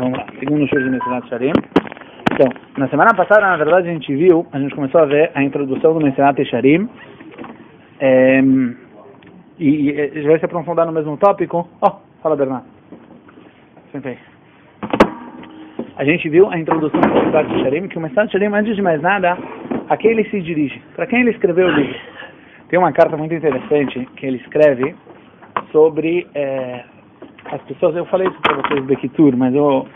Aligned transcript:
Vamos 0.00 0.18
lá, 0.18 0.26
segundo 0.38 0.66
show 0.66 0.78
de 0.78 0.88
Mesilat 0.88 1.28
Sharim. 1.28 1.52
Então, 2.32 2.48
na 2.78 2.88
semana 2.88 3.12
passada, 3.14 3.42
na 3.42 3.56
verdade, 3.58 3.90
a 3.90 3.92
gente 3.92 4.16
viu, 4.16 4.46
a 4.50 4.58
gente 4.58 4.74
começou 4.74 4.98
a 4.98 5.04
ver 5.04 5.30
a 5.34 5.42
introdução 5.42 5.92
do 5.92 6.00
Mesilat 6.00 6.42
Sharim. 6.46 6.88
É, 8.00 8.40
e, 9.58 9.90
e 9.90 10.00
a 10.00 10.06
gente 10.06 10.26
vai 10.26 10.38
se 10.38 10.46
aprofundar 10.46 10.86
no 10.86 10.92
mesmo 10.92 11.18
tópico. 11.18 11.68
Ó, 11.82 11.86
oh, 11.86 12.22
fala 12.22 12.34
Bernardo. 12.34 12.64
Senta 13.92 14.08
aí. 14.08 14.18
A 15.98 16.04
gente 16.06 16.30
viu 16.30 16.48
a 16.48 16.58
introdução 16.58 16.98
do 16.98 17.08
Mesilat 17.08 17.62
Sharim, 17.62 17.88
que 17.88 17.98
o 17.98 18.00
Mesilat 18.00 18.32
Sharim, 18.32 18.54
antes 18.54 18.74
de 18.74 18.80
mais 18.80 19.02
nada, 19.02 19.36
a 19.90 19.98
quem 19.98 20.12
ele 20.12 20.24
se 20.30 20.40
dirige? 20.40 20.80
Para 20.96 21.06
quem 21.06 21.20
ele 21.20 21.32
escreveu 21.32 21.66
o 21.66 21.72
livro? 21.72 22.00
Tem 22.70 22.78
uma 22.78 22.92
carta 22.92 23.18
muito 23.18 23.34
interessante 23.34 24.08
que 24.16 24.24
ele 24.24 24.38
escreve 24.38 24.94
sobre 25.70 26.26
é, 26.34 26.84
as 27.52 27.62
pessoas, 27.62 27.96
eu 27.96 28.04
falei 28.06 28.28
isso 28.28 28.40
para 28.40 28.56
vocês 28.56 28.86
do 28.86 28.96
Kitur, 28.96 29.36
mas 29.36 29.54
eu, 29.54 29.86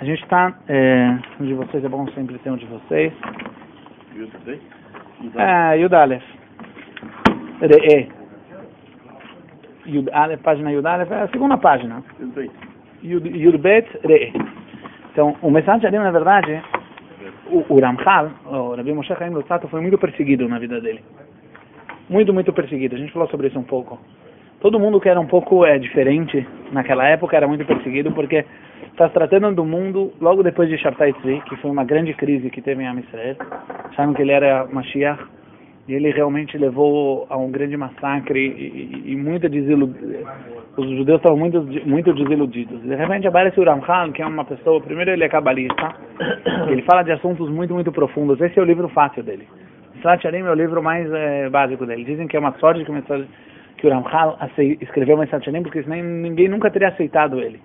a 0.00 0.04
gente 0.04 0.22
está, 0.22 0.56
é, 0.68 1.18
um 1.40 1.44
de 1.44 1.54
vocês 1.54 1.84
é 1.84 1.88
bom 1.88 2.06
sempre 2.12 2.38
ter 2.38 2.50
um 2.50 2.56
de 2.56 2.66
vocês. 2.66 3.12
É, 5.36 5.78
Yud 5.78 5.94
Aleph. 5.94 6.22
Re'e. 7.60 8.08
Yud 9.86 10.10
Aleph, 10.12 10.40
página 10.42 10.70
Yud 10.70 10.86
Aleph, 10.86 11.10
é 11.10 11.22
a 11.22 11.28
segunda 11.28 11.58
página. 11.58 12.04
Yud 13.02 13.58
Bet 13.58 13.88
Re'e. 14.04 14.32
Então, 15.10 15.36
o 15.42 15.50
mensagem 15.50 15.88
ali, 15.88 15.98
na 15.98 16.10
verdade, 16.12 16.62
o, 17.50 17.64
o 17.68 17.80
Ramchal, 17.80 18.30
o 18.44 18.76
Rabbi 18.76 18.92
Moshe 18.92 19.14
Chaim 19.16 19.30
Lutzato, 19.30 19.66
foi 19.68 19.80
muito 19.80 19.98
perseguido 19.98 20.48
na 20.48 20.58
vida 20.58 20.80
dele. 20.80 21.02
Muito, 22.08 22.32
muito 22.32 22.52
perseguido. 22.52 22.94
A 22.94 22.98
gente 22.98 23.12
falou 23.12 23.28
sobre 23.28 23.48
isso 23.48 23.58
um 23.58 23.64
pouco 23.64 23.98
todo 24.60 24.80
mundo 24.80 25.00
que 25.00 25.08
era 25.08 25.20
um 25.20 25.26
pouco 25.26 25.64
é, 25.64 25.78
diferente 25.78 26.46
naquela 26.72 27.06
época 27.06 27.36
era 27.36 27.46
muito 27.46 27.64
perseguido 27.64 28.12
porque 28.12 28.44
está 28.90 29.08
se 29.08 29.14
tratando 29.14 29.54
do 29.54 29.64
mundo 29.64 30.12
logo 30.20 30.42
depois 30.42 30.68
de 30.68 30.78
Shabtai 30.78 31.12
Tzvi, 31.14 31.42
que 31.42 31.56
foi 31.56 31.70
uma 31.70 31.84
grande 31.84 32.14
crise 32.14 32.50
que 32.50 32.62
teve 32.62 32.82
em 32.82 32.86
Amisrael. 32.86 33.36
Acharam 33.90 34.14
que 34.14 34.22
ele 34.22 34.32
era 34.32 34.66
Mashiach 34.66 35.22
e 35.88 35.94
ele 35.94 36.10
realmente 36.10 36.58
levou 36.58 37.26
a 37.30 37.36
um 37.36 37.50
grande 37.50 37.76
massacre 37.76 38.38
e, 38.38 39.02
e, 39.06 39.12
e 39.12 39.16
muita 39.16 39.48
desiludida. 39.48 40.24
Os 40.76 40.90
judeus 40.90 41.18
estavam 41.18 41.38
muito, 41.38 41.62
muito 41.86 42.12
desiludidos. 42.12 42.82
De 42.82 42.94
repente 42.94 43.26
aparece 43.26 43.58
o 43.60 43.64
Ramchal, 43.64 44.12
que 44.12 44.20
é 44.20 44.26
uma 44.26 44.44
pessoa, 44.44 44.80
primeiro 44.80 45.10
ele 45.10 45.24
é 45.24 45.28
cabalista, 45.28 45.94
ele 46.68 46.82
fala 46.82 47.02
de 47.02 47.12
assuntos 47.12 47.48
muito, 47.48 47.72
muito 47.72 47.92
profundos. 47.92 48.40
Esse 48.40 48.58
é 48.58 48.62
o 48.62 48.66
livro 48.66 48.88
fácil 48.88 49.22
dele. 49.22 49.46
Slat 50.00 50.22
Sharim 50.22 50.40
é 50.40 50.50
o 50.50 50.54
livro 50.54 50.82
mais 50.82 51.10
é, 51.12 51.48
básico 51.48 51.86
dele. 51.86 52.04
Dizem 52.04 52.26
que 52.26 52.36
é 52.36 52.40
uma 52.40 52.52
sorte 52.58 52.80
que 52.80 52.86
começou 52.86 53.24
que 53.86 53.92
o 53.92 53.94
Ramchal 53.94 54.38
escreveu 54.80 55.16
Messat 55.16 55.44
Shanim, 55.44 55.62
porque 55.62 55.82
senão 55.82 55.96
ninguém 56.02 56.48
nunca 56.48 56.70
teria 56.70 56.88
aceitado 56.88 57.40
ele. 57.40 57.60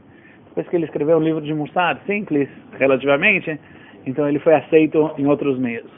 Depois 0.50 0.68
que 0.68 0.76
ele 0.76 0.86
escreveu 0.86 1.18
um 1.18 1.22
livro 1.22 1.42
de 1.42 1.54
Mussar, 1.54 2.00
simples, 2.06 2.48
relativamente, 2.78 3.60
então 4.06 4.28
ele 4.28 4.40
foi 4.40 4.54
aceito 4.54 5.12
em 5.18 5.26
outros 5.26 5.58
meios. 5.58 5.90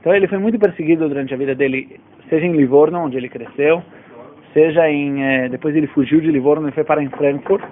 Então 0.00 0.14
ele 0.14 0.26
foi 0.26 0.38
muito 0.38 0.58
perseguido 0.58 1.08
durante 1.08 1.34
a 1.34 1.36
vida 1.36 1.54
dele, 1.54 2.00
seja 2.28 2.46
em 2.46 2.52
Livorno, 2.52 3.00
onde 3.00 3.16
ele 3.16 3.28
cresceu, 3.28 3.82
seja 4.54 4.88
em... 4.88 5.22
Eh, 5.22 5.48
depois 5.50 5.74
ele 5.76 5.88
fugiu 5.88 6.20
de 6.20 6.30
Livorno 6.30 6.68
e 6.68 6.72
foi 6.72 6.84
para 6.84 7.02
em 7.02 7.10
Frankfurt. 7.10 7.64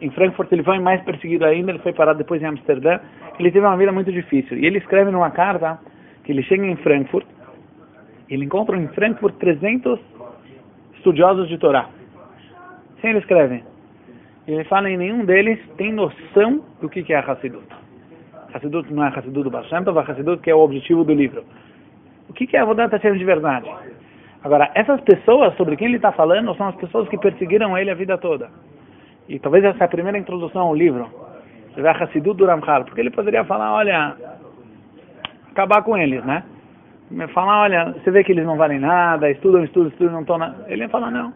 Em 0.00 0.10
Frankfurt 0.10 0.50
ele 0.50 0.64
foi 0.64 0.80
mais 0.80 1.00
perseguido 1.02 1.44
ainda, 1.44 1.70
ele 1.70 1.78
foi 1.80 1.92
parado 1.92 2.18
depois 2.18 2.42
em 2.42 2.46
Amsterdã. 2.46 2.98
Ele 3.38 3.50
teve 3.50 3.64
uma 3.64 3.76
vida 3.76 3.92
muito 3.92 4.10
difícil. 4.10 4.58
E 4.58 4.66
ele 4.66 4.78
escreve 4.78 5.10
numa 5.10 5.30
carta 5.30 5.78
que 6.24 6.32
ele 6.32 6.42
chega 6.42 6.66
em 6.66 6.76
Frankfurt, 6.76 7.26
ele 8.28 8.46
encontra 8.46 8.76
em 8.78 8.88
Frankfurt 8.88 9.34
300 9.36 10.00
estudiosos 11.02 11.48
de 11.48 11.58
Torá. 11.58 11.88
Sim, 13.00 13.08
ele 13.08 13.18
escreve. 13.18 13.64
Ele 14.46 14.64
fala 14.64 14.88
em 14.88 14.96
nenhum 14.96 15.24
deles 15.24 15.58
tem 15.76 15.92
noção 15.92 16.64
do 16.80 16.88
que, 16.88 17.12
é 17.12 17.16
a 17.16 17.20
Hassidut. 17.20 17.66
Hassidut 18.54 18.92
não 18.92 19.04
é 19.04 19.08
Hassidut 19.08 19.42
do 19.42 19.50
Baal 19.50 19.64
Shem 19.64 19.82
Tov, 19.82 19.98
a 19.98 20.02
Hassidut 20.02 20.40
que 20.40 20.50
é 20.50 20.54
o 20.54 20.60
objetivo 20.60 21.04
do 21.04 21.12
livro. 21.12 21.44
O 22.28 22.32
que, 22.32 22.56
é 22.56 22.60
a 22.60 22.62
Avodat 22.62 22.92
Hashem 22.92 23.18
de 23.18 23.24
verdade? 23.24 23.68
Agora, 24.44 24.70
essas 24.74 25.00
pessoas 25.02 25.56
sobre 25.56 25.76
quem 25.76 25.88
ele 25.88 25.96
está 25.96 26.12
falando 26.12 26.54
são 26.54 26.68
as 26.68 26.76
pessoas 26.76 27.08
que 27.08 27.18
perseguiram 27.18 27.76
ele 27.76 27.90
a 27.90 27.94
vida 27.94 28.16
toda. 28.18 28.48
E 29.28 29.38
talvez 29.38 29.64
essa 29.64 29.84
é 29.84 29.86
a 29.86 29.88
primeira 29.88 30.18
introdução 30.18 30.62
ao 30.62 30.74
livro. 30.74 31.08
Você 31.74 31.82
vê 31.82 31.88
a 31.88 31.92
Hassidut 31.92 32.36
do 32.36 32.46
Ramchal, 32.46 32.84
porque 32.84 33.00
ele 33.00 33.10
poderia 33.10 33.44
falar, 33.44 33.72
olha, 33.72 34.16
acabar 35.50 35.82
com 35.82 35.96
eles, 35.96 36.24
né? 36.24 36.44
Falar, 37.28 37.62
olha, 37.62 37.92
você 37.92 38.10
vê 38.10 38.24
que 38.24 38.32
eles 38.32 38.44
não 38.44 38.56
valem 38.56 38.78
nada, 38.78 39.30
estudam, 39.30 39.64
estudam, 39.64 39.88
estudam, 39.88 40.12
não 40.12 40.20
estão 40.22 40.38
na... 40.38 40.54
Ele 40.66 40.88
fala, 40.88 41.10
não. 41.10 41.32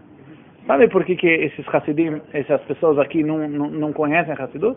Sabe 0.67 0.89
por 0.89 1.05
que, 1.05 1.15
que 1.15 1.29
esses 1.29 1.65
Hassidim, 1.73 2.21
essas 2.33 2.61
pessoas 2.63 2.99
aqui 2.99 3.23
não, 3.23 3.49
não, 3.49 3.71
não 3.71 3.93
conhecem 3.93 4.35
Hassidut? 4.35 4.77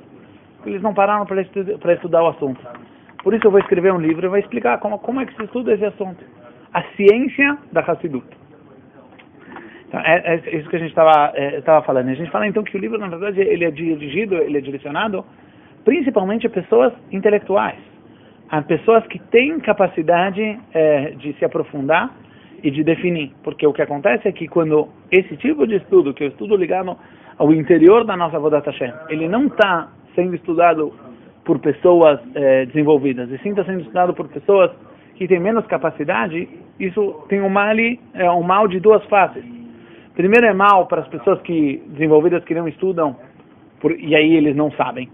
Porque 0.57 0.69
eles 0.69 0.81
não 0.81 0.93
pararam 0.93 1.25
para 1.25 1.41
estudar, 1.41 1.93
estudar 1.93 2.23
o 2.23 2.27
assunto. 2.27 2.59
Por 3.23 3.33
isso 3.33 3.47
eu 3.47 3.51
vou 3.51 3.59
escrever 3.59 3.91
um 3.91 3.99
livro 3.99 4.25
e 4.25 4.29
vou 4.29 4.37
explicar 4.37 4.77
como, 4.79 4.99
como 4.99 5.21
é 5.21 5.25
que 5.25 5.35
se 5.35 5.43
estuda 5.43 5.73
esse 5.73 5.85
assunto. 5.85 6.23
A 6.73 6.83
ciência 6.95 7.57
da 7.71 7.81
Hassidut. 7.81 8.27
Então, 9.87 9.99
é, 10.01 10.35
é 10.45 10.57
isso 10.57 10.69
que 10.69 10.75
a 10.75 10.79
gente 10.79 10.89
estava 10.89 11.33
é, 11.35 11.61
falando. 11.81 12.09
A 12.09 12.13
gente 12.13 12.29
fala 12.29 12.47
então 12.47 12.63
que 12.63 12.77
o 12.77 12.79
livro, 12.79 12.99
na 12.99 13.07
verdade, 13.07 13.41
ele 13.41 13.65
é 13.65 13.71
dirigido, 13.71 14.35
ele 14.35 14.57
é 14.57 14.61
direcionado 14.61 15.25
principalmente 15.83 16.45
a 16.45 16.49
pessoas 16.49 16.93
intelectuais 17.11 17.79
a 18.49 18.61
pessoas 18.61 19.05
que 19.07 19.19
têm 19.19 19.59
capacidade 19.59 20.59
é, 20.73 21.11
de 21.11 21.33
se 21.33 21.45
aprofundar 21.45 22.11
e 22.63 22.71
de 22.71 22.83
definir. 22.83 23.31
Porque 23.43 23.65
o 23.65 23.73
que 23.73 23.81
acontece 23.81 24.27
é 24.27 24.31
que 24.31 24.47
quando 24.47 24.89
esse 25.11 25.37
tipo 25.37 25.67
de 25.67 25.75
estudo, 25.75 26.13
que 26.13 26.23
é 26.23 26.27
o 26.27 26.29
estudo 26.29 26.55
ligado 26.55 26.97
ao 27.37 27.53
interior 27.53 28.03
da 28.03 28.17
nossa 28.17 28.39
Vodat 28.39 28.65
Hashem, 28.65 28.91
ele 29.09 29.27
não 29.27 29.47
está 29.47 29.89
sendo 30.15 30.35
estudado 30.35 30.93
por 31.45 31.59
pessoas 31.59 32.19
é, 32.35 32.65
desenvolvidas, 32.65 33.29
e 33.31 33.37
sim 33.39 33.49
está 33.49 33.63
sendo 33.63 33.81
estudado 33.81 34.13
por 34.13 34.27
pessoas 34.27 34.71
que 35.15 35.27
têm 35.27 35.39
menos 35.39 35.65
capacidade, 35.67 36.47
isso 36.79 37.25
tem 37.27 37.41
um 37.41 37.49
mal, 37.49 37.75
é, 38.13 38.31
um 38.31 38.43
mal 38.43 38.67
de 38.67 38.79
duas 38.79 39.03
faces. 39.05 39.43
Primeiro 40.15 40.45
é 40.47 40.53
mal 40.53 40.85
para 40.87 41.01
as 41.01 41.07
pessoas 41.07 41.41
que 41.41 41.81
desenvolvidas 41.87 42.43
que 42.43 42.53
não 42.53 42.67
estudam, 42.67 43.15
por, 43.79 43.91
e 43.91 44.15
aí 44.15 44.35
eles 44.35 44.55
não 44.55 44.71
sabem. 44.71 45.09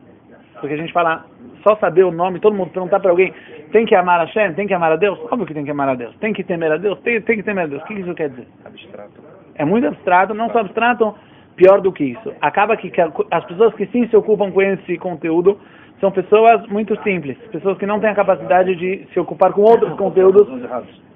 Porque 0.59 0.73
a 0.73 0.77
gente 0.77 0.91
fala, 0.91 1.25
só 1.65 1.75
saber 1.77 2.03
o 2.03 2.11
nome, 2.11 2.39
todo 2.39 2.55
mundo 2.55 2.69
perguntar 2.69 2.99
para 2.99 3.09
alguém, 3.09 3.33
tem 3.71 3.85
que 3.85 3.95
amar 3.95 4.19
a 4.19 4.25
Hashem, 4.25 4.53
tem 4.53 4.67
que 4.67 4.73
amar 4.73 4.91
a 4.91 4.95
Deus? 4.95 5.19
Óbvio 5.31 5.47
que 5.47 5.53
tem 5.53 5.65
que 5.65 5.71
amar 5.71 5.89
a 5.89 5.95
Deus. 5.95 6.15
Tem 6.17 6.31
que 6.31 6.43
temer 6.43 6.71
a 6.71 6.77
Deus? 6.77 6.99
Tem, 6.99 7.19
tem 7.21 7.37
que 7.37 7.43
temer 7.43 7.63
a 7.63 7.67
Deus. 7.67 7.81
O 7.81 7.85
que 7.85 7.93
isso 7.95 8.13
quer 8.13 8.29
dizer? 8.29 8.47
Abstrato. 8.63 9.13
É 9.55 9.65
muito 9.65 9.87
abstrato, 9.87 10.33
não 10.35 10.49
só 10.51 10.59
abstrato, 10.59 11.15
pior 11.55 11.81
do 11.81 11.91
que 11.91 12.03
isso. 12.03 12.33
Acaba 12.39 12.77
que 12.77 12.91
as 13.31 13.45
pessoas 13.45 13.73
que 13.73 13.87
sim 13.87 14.07
se 14.07 14.15
ocupam 14.15 14.51
com 14.51 14.61
esse 14.61 14.97
conteúdo 14.97 15.59
são 15.99 16.11
pessoas 16.11 16.67
muito 16.67 17.01
simples, 17.01 17.37
pessoas 17.51 17.77
que 17.77 17.85
não 17.85 17.99
têm 17.99 18.09
a 18.09 18.15
capacidade 18.15 18.75
de 18.75 19.07
se 19.11 19.19
ocupar 19.19 19.51
com 19.53 19.61
outros 19.61 19.93
conteúdos 19.95 20.47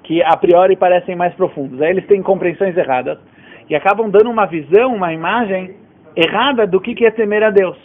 que 0.03 0.23
a 0.23 0.35
priori 0.35 0.75
parecem 0.75 1.15
mais 1.15 1.33
profundos. 1.35 1.79
Aí 1.81 1.91
eles 1.91 2.07
têm 2.07 2.23
compreensões 2.23 2.75
erradas 2.75 3.19
e 3.69 3.75
acabam 3.75 4.09
dando 4.09 4.31
uma 4.31 4.47
visão, 4.47 4.95
uma 4.95 5.13
imagem 5.13 5.75
errada 6.15 6.65
do 6.65 6.81
que 6.81 7.05
é 7.05 7.11
temer 7.11 7.43
a 7.43 7.51
Deus. 7.51 7.77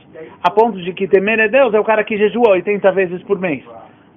A 0.43 0.51
ponto 0.51 0.81
de 0.81 0.93
que 0.93 1.09
temer 1.09 1.41
a 1.41 1.47
Deus 1.47 1.75
é 1.75 1.81
o 1.81 1.85
cara 1.85 2.05
que 2.05 2.17
jejua 2.17 2.51
80 2.51 2.93
vezes 2.93 3.23
por 3.23 3.39
mês. 3.39 3.65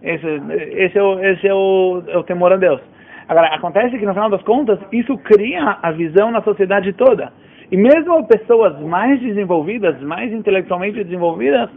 Esse, 0.01 0.27
esse, 0.73 0.97
é, 0.97 1.03
o, 1.03 1.19
esse 1.23 1.47
é, 1.47 1.53
o, 1.53 2.03
é 2.07 2.17
o 2.17 2.23
temor 2.23 2.53
a 2.53 2.57
Deus. 2.57 2.81
Agora, 3.27 3.47
acontece 3.47 3.97
que 3.97 4.05
no 4.05 4.13
final 4.13 4.29
das 4.29 4.41
contas, 4.43 4.79
isso 4.91 5.17
cria 5.17 5.77
a 5.81 5.91
visão 5.91 6.31
na 6.31 6.41
sociedade 6.41 6.93
toda. 6.93 7.31
E 7.71 7.75
mesmo 7.75 8.25
pessoas 8.27 8.79
mais 8.79 9.19
desenvolvidas, 9.19 9.99
mais 10.01 10.31
intelectualmente 10.31 11.03
desenvolvidas, 11.03 11.69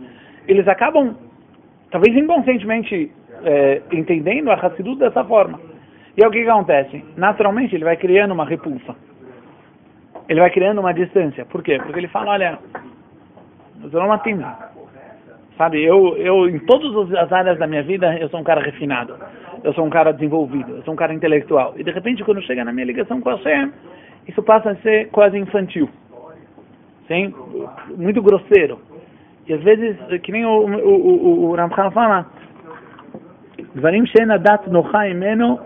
eles 0.47 0.69
acabam, 0.69 1.17
talvez 1.91 2.17
inconscientemente, 2.17 3.11
é, 3.45 3.83
entendendo 3.93 4.51
a 4.51 4.55
Hassidut 4.55 4.99
dessa 4.99 5.25
forma. 5.25 5.59
E 6.17 6.23
é 6.23 6.29
o 6.29 6.31
que 6.31 6.47
acontece? 6.47 7.05
Naturalmente, 7.17 7.75
ele 7.75 7.85
vai 7.85 7.97
criando 7.97 8.33
uma 8.33 8.45
repulsa 8.45 8.95
ele 10.31 10.39
vai 10.39 10.51
criando 10.51 10.79
uma 10.79 10.95
distância. 10.95 11.45
Por 11.45 11.61
quê? 11.61 11.77
Porque 11.83 11.99
ele 11.99 12.07
fala, 12.07 12.31
olha, 12.31 12.59
eu 13.84 14.00
não 14.00 14.08
matimos. 14.08 14.46
Sabe, 15.58 15.82
eu, 15.84 16.18
eu, 16.18 16.50
em 16.50 16.60
todas 16.60 17.14
as 17.14 17.32
áreas 17.32 17.58
da 17.58 17.66
minha 17.66 17.84
vida, 17.84 18.18
eu 18.20 18.28
sou 18.30 18.40
um 18.40 18.44
cara 18.44 18.62
refinado. 18.62 19.16
Eu 19.64 19.74
sou 19.74 19.86
um 19.86 19.90
cara 19.90 20.12
desenvolvido. 20.12 20.78
Eu 20.78 20.84
sou 20.84 20.94
um 20.94 20.98
cara 20.98 21.14
intelectual. 21.14 21.74
E 21.78 21.84
de 21.84 21.92
repente, 21.92 22.24
quando 22.24 22.42
chega 22.42 22.66
na 22.66 22.74
minha 22.74 22.86
ligação 22.86 23.22
com 23.22 23.30
a 23.30 23.36
Hashem, 23.36 23.72
isso 24.28 24.44
passa 24.44 24.72
a 24.72 24.76
ser 24.78 25.10
quase 25.10 25.38
infantil. 25.38 25.90
Sim? 27.08 27.34
Muito 27.98 28.22
grosseiro. 28.22 28.80
E 29.48 29.54
às 29.54 29.62
vezes, 29.62 29.98
que 30.24 30.32
nem 30.32 30.46
o, 30.46 30.50
o, 30.50 31.46
o, 31.46 31.50
o 31.50 31.56
Ramchal 31.56 31.92
fala, 31.92 32.26
דברים 33.76 34.06
שאין 34.06 34.32
הדת 34.32 34.68
נוחה 34.68 35.00
ממנו, 35.14 35.60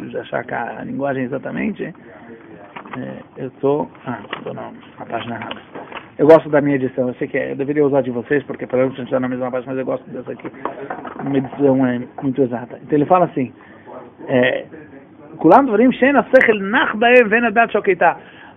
deixa 0.00 0.16
eu 0.16 0.20
achar 0.20 0.44
a 0.78 0.84
linguagem 0.84 1.24
exatamente, 1.24 1.84
é, 1.84 1.92
eu 3.36 3.48
estou. 3.48 3.90
Eu 6.19 6.27
gosto 6.27 6.49
da 6.49 6.59
minha 6.59 6.75
edição, 6.75 7.07
eu 7.07 7.13
sei 7.13 7.29
que 7.29 7.37
é, 7.37 7.53
eu 7.53 7.55
deveria 7.55 7.85
usar 7.85 8.01
de 8.01 8.11
vocês, 8.11 8.43
porque 8.43 8.67
pelo 8.67 8.81
menos 8.81 8.95
a 8.95 8.97
gente 8.97 9.07
está 9.07 9.21
na 9.21 9.29
mesma 9.29 9.49
base, 9.49 9.65
mas 9.65 9.77
eu 9.77 9.85
gosto 9.85 10.03
dessa 10.09 10.33
aqui. 10.33 10.51
Uma 11.25 11.37
edição 11.37 11.87
é 11.87 12.01
muito 12.21 12.41
exata. 12.41 12.77
Então 12.83 12.97
ele 12.97 13.05
fala 13.05 13.23
assim, 13.23 13.53
é, 14.27 14.65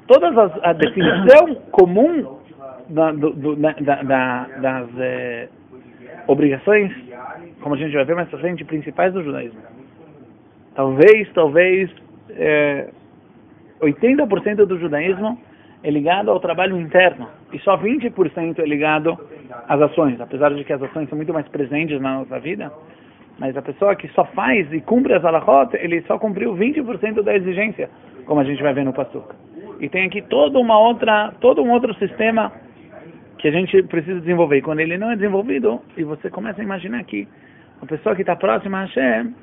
Todas 0.09 0.37
as, 0.37 0.53
a 0.65 0.73
definição 0.73 1.55
comum 1.71 2.37
da, 2.89 3.13
do, 3.13 3.31
do, 3.31 3.55
da, 3.55 3.73
da, 4.03 4.49
das 4.61 4.89
é, 4.99 5.49
obrigações, 6.27 6.93
como 7.61 7.77
a 7.77 7.79
gente 7.79 7.95
vai 7.95 8.05
ver 8.05 8.17
mais 8.17 8.29
pra 8.29 8.41
frente, 8.41 8.65
principais 8.65 9.13
do 9.13 9.23
judaísmo. 9.23 9.61
Talvez, 10.75 11.33
talvez, 11.33 11.89
é, 12.31 12.89
eh, 13.81 13.87
80% 13.87 14.65
do 14.67 14.81
judaísmo 14.81 15.39
é 15.83 15.91
ligado 15.91 16.31
ao 16.31 16.41
trabalho 16.41 16.79
interno 16.79 17.29
e 17.53 17.59
só 17.61 17.77
20% 17.77 18.59
é 18.59 18.65
ligado 18.65 19.19
às 19.69 19.81
ações, 19.81 20.21
apesar 20.21 20.55
de 20.55 20.65
que 20.65 20.73
as 20.73 20.83
ações 20.83 21.09
são 21.09 21.17
muito 21.17 21.33
mais 21.33 21.47
presentes 21.49 22.01
na 22.01 22.19
nossa 22.19 22.39
vida. 22.39 22.73
Mas 23.39 23.57
a 23.57 23.63
pessoa 23.63 23.97
que 23.97 24.09
só 24.09 24.25
faz 24.27 24.73
e 24.73 24.81
cumpre 24.81 25.15
as 25.15 25.25
alahot, 25.25 25.77
ele 25.77 26.03
só 26.03 26.19
cumpriu 26.19 26.55
20% 26.55 27.23
da 27.23 27.35
exigência, 27.35 27.89
como 28.27 28.41
a 28.41 28.45
gente 28.45 28.63
vai 28.63 28.73
ver 28.73 28.85
no 28.85 28.93
Passuca. 28.93 29.35
E 29.81 29.89
tem 29.89 30.07
aqui 30.07 30.23
toda 30.23 30.59
uma 30.59 30.79
outra, 30.79 31.33
todo 31.41 31.63
um 31.63 31.71
outro 31.71 31.93
sistema 31.95 32.53
que 33.39 33.49
a 33.49 33.51
gente 33.51 33.83
precisa 33.85 34.21
desenvolver. 34.21 34.59
E 34.59 34.63
quando 34.63 34.81
ele 34.81 34.97
não 34.97 35.11
é 35.11 35.17
desenvolvido, 35.17 35.81
e 35.97 36.05
você 36.05 36.31
começa 36.31 36.61
a 36.61 36.65
imaginar 36.65 37.03
que 37.05 37.27
a 37.83 37.87
pessoa 37.87 38.15
que 38.15 38.23
está 38.23 38.37
próxima 38.37 38.79
a 38.79 38.85
Hashem, 38.85 39.35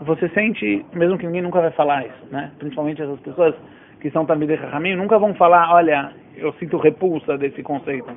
você 0.00 0.28
sente, 0.30 0.84
mesmo 0.92 1.16
que 1.16 1.26
ninguém 1.26 1.42
nunca 1.42 1.60
vai 1.60 1.70
falar 1.70 2.04
isso, 2.04 2.26
né? 2.32 2.50
Principalmente 2.58 3.00
essas 3.00 3.20
pessoas 3.20 3.54
que 4.02 4.10
são 4.10 4.26
Talmidei 4.26 4.58
Chachamim, 4.58 4.96
nunca 4.96 5.16
vão 5.16 5.32
falar, 5.34 5.72
olha, 5.72 6.10
eu 6.36 6.52
sinto 6.54 6.76
repulsa 6.76 7.38
desse 7.38 7.62
conceito. 7.62 8.10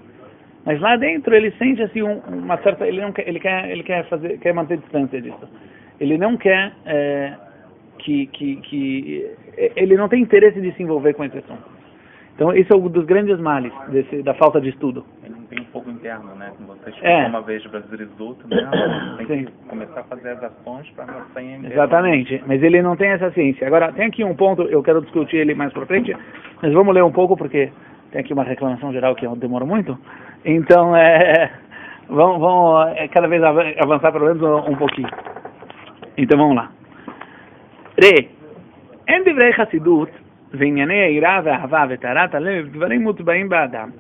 Mas 0.66 0.82
lá 0.82 0.98
dentro 0.98 1.36
ele 1.36 1.52
sente 1.60 1.84
assim 1.84 2.02
uma 2.02 2.58
certa, 2.64 2.88
ele 2.88 3.00
não 3.00 3.12
quer, 3.12 3.30
ele 3.30 3.40
quer, 3.40 3.70
ele 3.70 3.84
quer 3.84 4.04
fazer, 4.10 4.40
quer 4.40 4.52
manter 4.52 4.80
distância 4.80 5.22
disso. 5.22 5.48
Ele 6.00 6.18
não 6.18 6.38
quer 6.38 6.74
é, 6.88 7.34
que, 8.00 8.26
que, 8.28 8.56
que, 8.58 9.32
ele 9.76 9.96
não 9.96 10.10
tem 10.10 10.24
interesse 10.24 10.60
de 10.60 10.72
se 10.74 10.82
envolver 10.82 11.14
com 11.14 11.24
esse 11.24 11.38
assunto. 11.38 11.75
Então, 12.36 12.54
isso 12.54 12.74
é 12.74 12.76
um 12.76 12.90
dos 12.90 13.06
grandes 13.06 13.40
males 13.40 13.72
desse, 13.88 14.22
da 14.22 14.34
falta 14.34 14.60
de 14.60 14.70
estudo. 14.70 15.06
Ele 15.24 15.36
não 15.36 15.44
tem 15.44 15.62
um 15.62 15.66
fogo 15.72 15.90
interno, 15.90 16.36
né? 16.36 16.52
Como 16.58 16.68
você 16.68 16.92
é. 17.02 17.26
uma 17.28 17.42
vez 17.42 17.64
de 17.64 17.70
Brasileiro 17.70 18.12
né? 18.50 19.16
tem 19.18 19.26
Sim. 19.26 19.46
que 19.46 19.52
começar 19.70 20.02
a 20.02 20.04
fazer 20.04 20.30
as 20.32 20.44
ações 20.44 20.90
para 20.92 21.06
não 21.06 21.26
sair 21.34 21.66
Exatamente, 21.66 22.44
mas 22.46 22.62
ele 22.62 22.82
não 22.82 22.98
tem 22.98 23.10
essa 23.12 23.32
ciência. 23.32 23.66
Agora, 23.66 23.94
tem 23.94 24.08
aqui 24.08 24.22
um 24.22 24.36
ponto, 24.36 24.64
eu 24.64 24.84
quero 24.84 25.02
discutir 25.02 25.38
ele 25.38 25.56
mais 25.56 25.72
para 25.72 25.86
frente, 25.86 26.16
mas 26.62 26.74
vamos 26.74 26.94
ler 26.94 27.06
um 27.06 27.12
pouco, 27.12 27.38
porque 27.38 27.72
tem 28.12 28.20
aqui 28.20 28.34
uma 28.34 28.44
reclamação 28.44 28.92
geral 28.92 29.16
que 29.16 29.26
demora 29.38 29.66
muito. 29.66 29.98
Então, 30.44 30.94
é, 30.94 31.50
vamos, 32.10 32.42
vamos 32.42 32.98
é, 32.98 33.08
cada 33.08 33.30
vez 33.30 33.42
avançar 33.44 34.12
pelo 34.12 34.26
menos 34.26 34.42
um, 34.42 34.72
um 34.72 34.76
pouquinho. 34.76 35.10
Então, 36.18 36.38
vamos 36.38 36.58
lá. 36.58 36.70
Re, 37.98 38.30
em 39.08 39.24
divrei 39.24 39.54
Hassidut, 39.54 40.12
וענייני 40.55 40.94
היראה 40.94 41.41
והאהבה 41.44 41.85
וטהרת 41.88 42.35
הלב, 42.35 42.69
דברים 42.73 43.03
מוטבעים 43.03 43.49
באדם. 43.49 43.91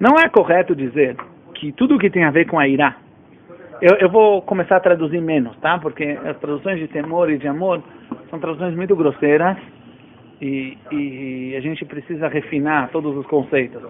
Não 0.00 0.14
é 0.16 0.28
correto 0.28 0.76
dizer 0.76 1.16
que 1.54 1.72
tudo 1.72 1.98
que 1.98 2.08
tem 2.08 2.22
a 2.22 2.30
ver 2.30 2.46
com 2.46 2.58
a 2.58 2.68
ira, 2.68 2.94
eu, 3.82 3.96
eu 3.96 4.08
vou 4.08 4.42
começar 4.42 4.76
a 4.76 4.80
traduzir 4.80 5.20
menos, 5.20 5.56
tá? 5.56 5.76
Porque 5.78 6.16
as 6.24 6.36
traduções 6.38 6.78
de 6.78 6.86
temor 6.86 7.28
e 7.30 7.36
de 7.36 7.48
amor 7.48 7.82
são 8.30 8.38
traduções 8.38 8.76
muito 8.76 8.94
grosseiras 8.94 9.56
e, 10.40 10.78
e 10.92 11.54
a 11.56 11.60
gente 11.60 11.84
precisa 11.84 12.28
refinar 12.28 12.90
todos 12.90 13.16
os 13.16 13.26
conceitos. 13.26 13.82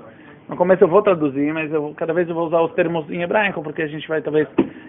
No 0.49 0.57
começo 0.57 0.83
eu 0.83 0.89
vou 0.89 1.03
traduzir, 1.03 1.53
mas 1.53 1.71
eu, 1.71 1.93
cada 1.95 2.15
vez 2.15 2.27
eu 2.27 2.35
vou 2.35 2.47
usar 2.47 2.63
os 2.63 2.73
termos 2.73 3.11
em 3.11 3.21
hebraico, 3.23 3.63
porque 3.63 3.83
a 3.83 3.87
gente 3.87 4.09
vai 4.09 4.23
talvez 4.23 4.49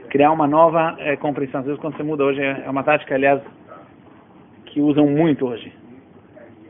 criar 0.09 0.31
uma 0.31 0.47
nova 0.47 0.95
é, 0.99 1.17
compreensão. 1.17 1.59
Às 1.59 1.65
vezes 1.65 1.81
quando 1.81 1.97
você 1.97 2.03
muda 2.03 2.23
hoje, 2.23 2.41
é 2.41 2.69
uma 2.69 2.83
tática, 2.83 3.13
aliás, 3.13 3.41
que 4.67 4.79
usam 4.79 5.05
muito 5.05 5.45
hoje. 5.45 5.69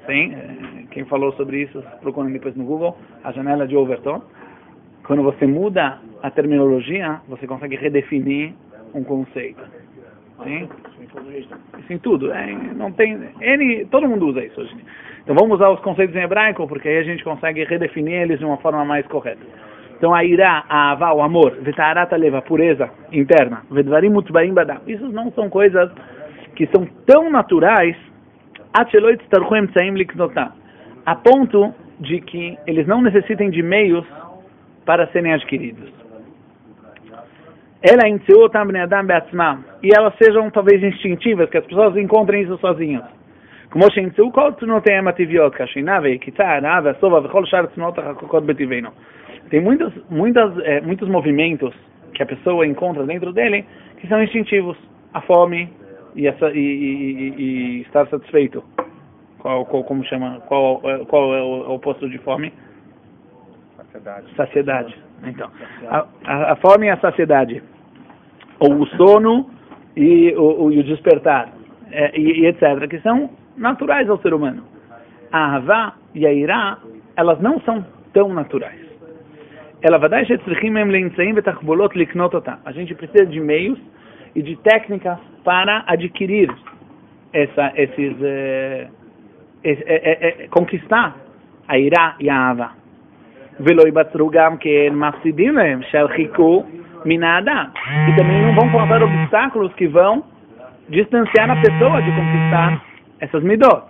é, 0.09 0.85
quem 0.91 1.05
falou 1.05 1.33
sobre 1.33 1.63
isso, 1.63 1.83
procurem 2.01 2.33
depois 2.33 2.55
no 2.57 2.65
Google, 2.65 2.97
a 3.23 3.33
janela 3.33 3.67
de 3.67 3.77
Overton. 3.77 4.23
Quando 5.07 5.23
você 5.23 5.47
muda 5.47 5.99
a 6.23 6.31
terminologia, 6.31 7.21
você 7.29 7.47
consegue 7.47 7.77
redefinir 7.77 8.53
um 8.95 9.03
conceito. 9.03 9.63
Sim? 10.43 10.69
Isso 11.79 11.93
em 11.93 11.99
tudo. 11.99 12.33
É, 12.33 12.53
não 12.75 12.91
tem, 12.93 13.19
N, 13.41 13.87
todo 13.87 14.09
mundo 14.09 14.27
usa 14.27 14.45
isso 14.45 14.61
hoje. 14.61 14.75
Então 15.23 15.35
vamos 15.35 15.57
usar 15.57 15.71
os 15.71 15.81
conceitos 15.81 16.15
em 16.15 16.23
hebraico, 16.23 16.67
porque 16.67 16.89
aí 16.89 16.99
a 16.99 17.03
gente 17.03 17.25
consegue 17.25 17.65
redefinir 17.65 18.23
eles 18.23 18.39
de 18.39 18.45
uma 18.45 18.59
forma 18.59 18.85
mais 18.85 19.07
correta. 19.07 19.41
Então 19.97 20.13
a 20.15 20.25
irá, 20.25 20.65
a 20.69 20.93
avá, 20.93 21.13
o 21.13 21.23
amor, 21.23 21.53
vetarata 21.63 22.17
leva, 22.17 22.43
pureza 22.43 22.91
interna, 23.13 23.63
vedvarim 23.71 24.11
mutbaim 24.11 24.53
badam. 24.53 24.81
Isso 24.87 25.09
não 25.09 25.31
são 25.33 25.49
coisas 25.49 25.91
que 26.55 26.67
são 26.67 26.87
tão 27.07 27.31
naturais 27.31 27.97
a 31.06 31.16
ponto 31.16 31.74
de 32.00 32.22
que 32.22 32.58
eles 32.68 32.88
não 32.88 33.02
necessitem 33.02 33.50
de 33.50 33.62
meios 33.62 34.06
para 34.86 35.08
serem 35.08 35.34
adquiridos. 35.34 35.90
Ela 37.82 38.08
e 39.82 39.90
elas 39.98 40.14
sejam 40.22 40.50
talvez 40.52 40.84
instintivas, 40.84 41.50
que 41.50 41.58
as 41.58 41.66
pessoas 41.66 41.96
encontrem 41.98 42.44
isso 42.44 42.58
sozinhas. 42.58 43.06
כמו 43.72 43.84
שימצאו 43.92 44.34
כל 44.34 44.52
תנועותיהם 44.60 45.08
הטבעיות, 45.08 45.56
כשינה 45.56 46.00
והקיצה, 46.04 46.44
ההנאה 46.44 46.80
והשובע 46.84 47.20
וכל 47.24 47.46
שאר 47.46 47.66
תנועות 47.66 47.98
החקוקות 47.98 48.46
בטבענו. 48.46 48.90
Tem 49.50 49.62
muitos, 49.62 49.94
muitas, 50.12 50.52
é, 50.60 50.80
muitos 50.82 51.10
movimentos 51.10 51.74
que 52.14 52.22
a 52.22 52.26
pessoa 52.26 52.68
encontra 52.68 53.04
dentro 53.04 53.34
dele 53.34 53.66
que 53.98 54.08
são 54.08 54.22
instintivos. 54.22 54.78
A 55.12 55.22
fome, 55.22 55.70
e, 56.15 56.27
essa, 56.27 56.51
e, 56.51 56.59
e, 56.59 57.35
e 57.39 57.81
estar 57.83 58.07
satisfeito. 58.09 58.63
Qual, 59.39 59.67
qual, 59.67 59.85
como 59.85 60.05
chama? 60.05 60.41
Qual, 60.47 60.81
qual 61.07 61.35
é 61.35 61.43
o, 61.43 61.69
o 61.69 61.75
oposto 61.75 62.09
de 62.09 62.19
fome? 62.19 62.53
Saciedade. 63.77 64.35
Saciedade. 64.37 64.99
Então, 65.25 65.51
a, 65.89 66.07
a, 66.25 66.53
a 66.53 66.57
fome 66.57 66.87
e 66.87 66.91
a 66.91 66.97
saciedade. 66.99 67.63
Ou 68.59 68.81
o 68.81 68.87
sono 68.97 69.51
e 69.97 70.33
o, 70.37 70.65
o, 70.65 70.73
e 70.73 70.81
o 70.81 70.85
despertar. 70.85 71.53
É, 71.91 72.19
e, 72.19 72.41
e, 72.41 72.47
etc. 72.47 72.89
Que 72.89 73.01
são 73.01 73.31
naturais 73.57 74.09
ao 74.09 74.19
ser 74.19 74.35
humano. 74.35 74.65
A 75.31 75.57
Havá 75.57 75.95
e 76.15 76.27
a 76.27 76.33
Irá, 76.33 76.79
elas 77.17 77.41
não 77.41 77.61
são 77.61 77.85
tão 78.13 78.33
naturais. 78.33 78.81
Ela 79.83 79.99
A 82.65 82.73
gente 82.73 82.95
precisa 82.95 83.27
de 83.27 83.41
meios 83.41 83.79
e 84.36 84.42
de 84.42 84.56
técnicas 84.58 85.18
para 85.44 85.84
adquirir 85.88 86.50
essa, 87.34 87.72
esses, 87.76 88.16
eh, 88.22 88.88
eh, 89.64 90.48
conquistar 90.50 91.16
a 91.68 91.78
ira 91.78 92.16
e 92.20 92.30
a 92.30 92.50
ava. 92.50 92.80
ולא 93.60 93.82
ייבצרו 93.82 94.30
גם 94.30 94.58
כן 94.58 94.90
מפסידים 94.94 95.56
להם, 95.56 95.80
שהרחיקו 95.92 96.64
מן 97.06 97.24
האדם. 97.24 97.66
E 98.08 98.16
também 98.16 98.42
não 98.42 98.56
vão 98.56 98.70
colocar 98.70 99.04
obstáculos 99.04 99.74
que 99.74 99.88
vão 99.88 100.24
distanciar 100.90 101.50
a 101.52 101.56
pessoa 101.56 102.02
de 102.02 102.12
conquistar 102.12 102.82
essas 103.22 103.44
midot. 103.44 103.84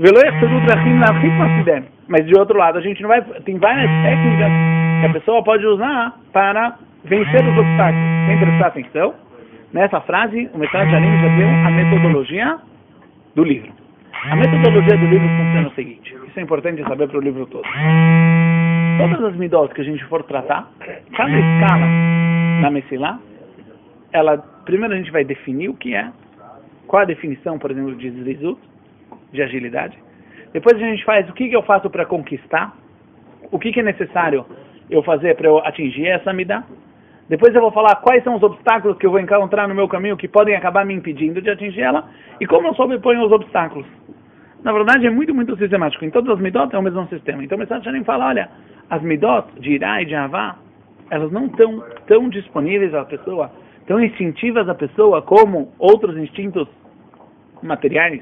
ולא 0.00 0.20
יחסרו 0.28 0.60
דרכים 0.66 1.00
להרחיק 1.00 1.32
מפסידיהם. 1.32 1.82
Mas 2.08 2.24
de 2.24 2.38
outro 2.38 2.56
lado, 2.56 2.78
a 2.78 2.80
gente 2.80 3.02
não 3.02 3.08
vai. 3.08 3.20
Tem 3.44 3.58
várias 3.58 3.90
técnicas 4.04 4.52
que 5.00 5.06
a 5.06 5.12
pessoa 5.12 5.42
pode 5.42 5.66
usar 5.66 6.12
para 6.32 6.76
vencer 7.04 7.42
os 7.50 7.58
obstáculos. 7.58 8.06
Sem 8.26 8.38
prestar 8.38 8.66
atenção, 8.66 9.14
Nessa 9.73 10.01
frase, 10.01 10.49
o 10.53 10.57
Metrag 10.57 10.91
Jarim 10.91 11.19
já 11.21 11.35
deu 11.37 11.47
a 11.47 11.71
metodologia 11.71 12.59
do 13.35 13.43
livro. 13.43 13.71
A 14.29 14.35
metodologia 14.35 14.97
do 14.97 15.05
livro 15.05 15.27
funciona 15.29 15.67
o 15.67 15.71
seguinte, 15.71 16.13
isso 16.27 16.39
é 16.39 16.43
importante 16.43 16.83
saber 16.83 17.07
para 17.07 17.17
o 17.17 17.21
livro 17.21 17.45
todo. 17.47 17.63
Todas 18.97 19.23
as 19.23 19.35
midot 19.35 19.73
que 19.73 19.81
a 19.81 19.83
gente 19.83 20.03
for 20.05 20.23
tratar, 20.23 20.69
cada 21.15 21.31
escala 21.31 21.87
na 22.61 22.69
Messilá, 22.69 23.19
ela, 24.11 24.37
primeiro 24.65 24.93
a 24.93 24.97
gente 24.97 25.11
vai 25.11 25.23
definir 25.23 25.69
o 25.69 25.73
que 25.73 25.95
é, 25.95 26.11
qual 26.85 27.03
a 27.03 27.05
definição, 27.05 27.57
por 27.57 27.71
exemplo, 27.71 27.95
de 27.95 28.11
zrizut, 28.11 28.59
de 29.31 29.41
agilidade. 29.41 29.97
Depois 30.53 30.75
a 30.75 30.85
gente 30.85 31.03
faz 31.05 31.29
o 31.29 31.33
que, 31.33 31.47
que 31.47 31.55
eu 31.55 31.63
faço 31.63 31.89
para 31.89 32.05
conquistar, 32.05 32.75
o 33.49 33.57
que, 33.57 33.71
que 33.71 33.79
é 33.79 33.83
necessário 33.83 34.45
eu 34.89 35.01
fazer 35.01 35.35
para 35.35 35.47
eu 35.47 35.59
atingir 35.59 36.07
essa 36.07 36.33
midá. 36.33 36.63
Depois 37.31 37.55
eu 37.55 37.61
vou 37.61 37.71
falar 37.71 37.95
quais 37.95 38.21
são 38.25 38.35
os 38.35 38.43
obstáculos 38.43 38.97
que 38.97 39.05
eu 39.05 39.09
vou 39.09 39.19
encontrar 39.21 39.65
no 39.65 39.73
meu 39.73 39.87
caminho 39.87 40.17
que 40.17 40.27
podem 40.27 40.53
acabar 40.53 40.85
me 40.85 40.93
impedindo 40.93 41.41
de 41.41 41.49
atingir 41.49 41.79
ela 41.79 42.09
e 42.41 42.45
como 42.45 42.67
eu 42.67 42.73
sobreponho 42.75 43.25
os 43.25 43.31
obstáculos. 43.31 43.87
Na 44.61 44.73
verdade, 44.73 45.07
é 45.07 45.09
muito, 45.09 45.33
muito 45.33 45.55
sistemático. 45.55 46.03
Em 46.03 46.09
todas 46.09 46.35
as 46.35 46.41
midot 46.41 46.75
é 46.75 46.77
o 46.77 46.81
mesmo 46.81 47.07
sistema. 47.07 47.41
Então, 47.41 47.55
o 47.55 47.59
Message 47.59 47.89
nem 47.89 48.03
fala, 48.03 48.27
olha, 48.27 48.49
as 48.89 49.01
midot 49.01 49.47
de 49.61 49.71
Irá 49.71 50.01
e 50.01 50.05
de 50.07 50.13
Avá, 50.13 50.57
elas 51.09 51.31
não 51.31 51.45
estão 51.45 51.81
tão 52.05 52.27
disponíveis 52.27 52.93
à 52.93 53.05
pessoa, 53.05 53.49
tão 53.87 54.03
instintivas 54.03 54.67
à 54.67 54.75
pessoa 54.75 55.21
como 55.21 55.71
outros 55.79 56.17
instintos 56.17 56.67
materiais, 57.63 58.21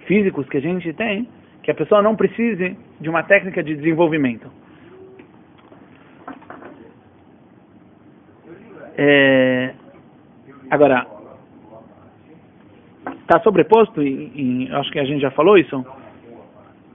físicos 0.00 0.46
que 0.50 0.58
a 0.58 0.60
gente 0.60 0.92
tem, 0.92 1.26
que 1.62 1.70
a 1.70 1.74
pessoa 1.74 2.02
não 2.02 2.14
precise 2.14 2.76
de 3.00 3.08
uma 3.08 3.22
técnica 3.22 3.62
de 3.62 3.74
desenvolvimento. 3.74 4.46
É, 8.96 9.74
agora, 10.70 11.06
está 13.20 13.40
sobreposto, 13.40 14.02
em, 14.02 14.68
acho 14.72 14.90
que 14.90 14.98
a 14.98 15.04
gente 15.04 15.20
já 15.20 15.30
falou 15.30 15.56
isso, 15.56 15.84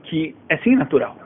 que 0.04 0.34
é 0.48 0.56
sim 0.58 0.76
natural. 0.76 1.16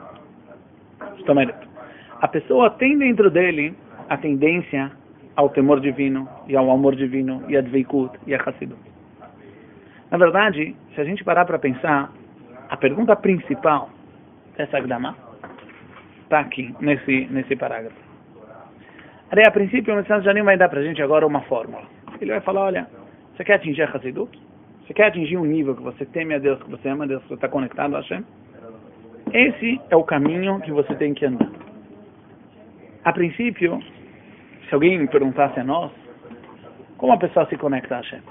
a 2.19 2.27
pessoa 2.27 2.69
tem 2.71 2.97
dentro 2.97 3.29
dele 3.29 3.75
a 4.09 4.17
tendência 4.17 4.91
ao 5.35 5.49
temor 5.49 5.79
divino 5.79 6.27
e 6.47 6.55
ao 6.55 6.69
amor 6.71 6.95
divino 6.95 7.43
e 7.47 7.57
a 7.57 7.61
dveikut 7.61 8.17
e 8.27 8.33
a 8.33 8.43
chassidut. 8.43 8.79
Na 10.11 10.17
verdade, 10.17 10.75
se 10.93 11.01
a 11.01 11.03
gente 11.03 11.23
parar 11.23 11.45
para 11.45 11.57
pensar, 11.57 12.11
a 12.69 12.77
pergunta 12.77 13.15
principal 13.15 13.89
dessa 14.55 14.79
Gdama 14.79 15.15
está 16.23 16.39
aqui, 16.39 16.73
nesse, 16.79 17.27
nesse 17.31 17.55
parágrafo. 17.55 18.12
Aí, 19.35 19.43
a 19.47 19.51
princípio, 19.51 19.91
o 19.91 19.97
Messias 19.97 20.23
Janim 20.23 20.43
vai 20.43 20.55
dar 20.55 20.69
para 20.69 20.79
a 20.79 20.83
gente 20.83 21.01
agora 21.01 21.25
uma 21.25 21.41
fórmula. 21.41 21.81
Ele 22.21 22.29
vai 22.29 22.41
falar, 22.41 22.65
olha, 22.65 22.87
você 23.35 23.43
quer 23.43 23.55
atingir 23.55 23.81
a 23.81 23.89
Hassidut? 23.89 24.29
Você 24.85 24.93
quer 24.93 25.07
atingir 25.07 25.37
um 25.37 25.43
nível 25.43 25.75
que 25.75 25.81
você 25.81 26.05
teme 26.05 26.35
a 26.35 26.37
Deus, 26.37 26.61
que 26.61 26.69
você 26.69 26.87
ama 26.87 27.05
a 27.05 27.07
Deus, 27.07 27.23
que 27.23 27.29
você 27.29 27.33
está 27.33 27.49
conectado 27.49 27.95
a 27.95 28.01
Hashem? 28.01 28.23
Esse 29.33 29.81
é 29.89 29.95
o 29.95 30.03
caminho 30.03 30.61
que 30.61 30.71
você 30.71 30.93
tem 30.93 31.15
que 31.15 31.25
andar. 31.25 31.49
A 33.03 33.11
princípio, 33.11 33.81
se 34.69 34.75
alguém 34.75 35.07
perguntasse 35.07 35.59
a 35.59 35.63
nós, 35.63 35.91
como 36.97 37.13
a 37.13 37.17
pessoa 37.17 37.47
se 37.47 37.57
conecta 37.57 37.95
a 37.95 37.97
Hashem? 38.01 38.21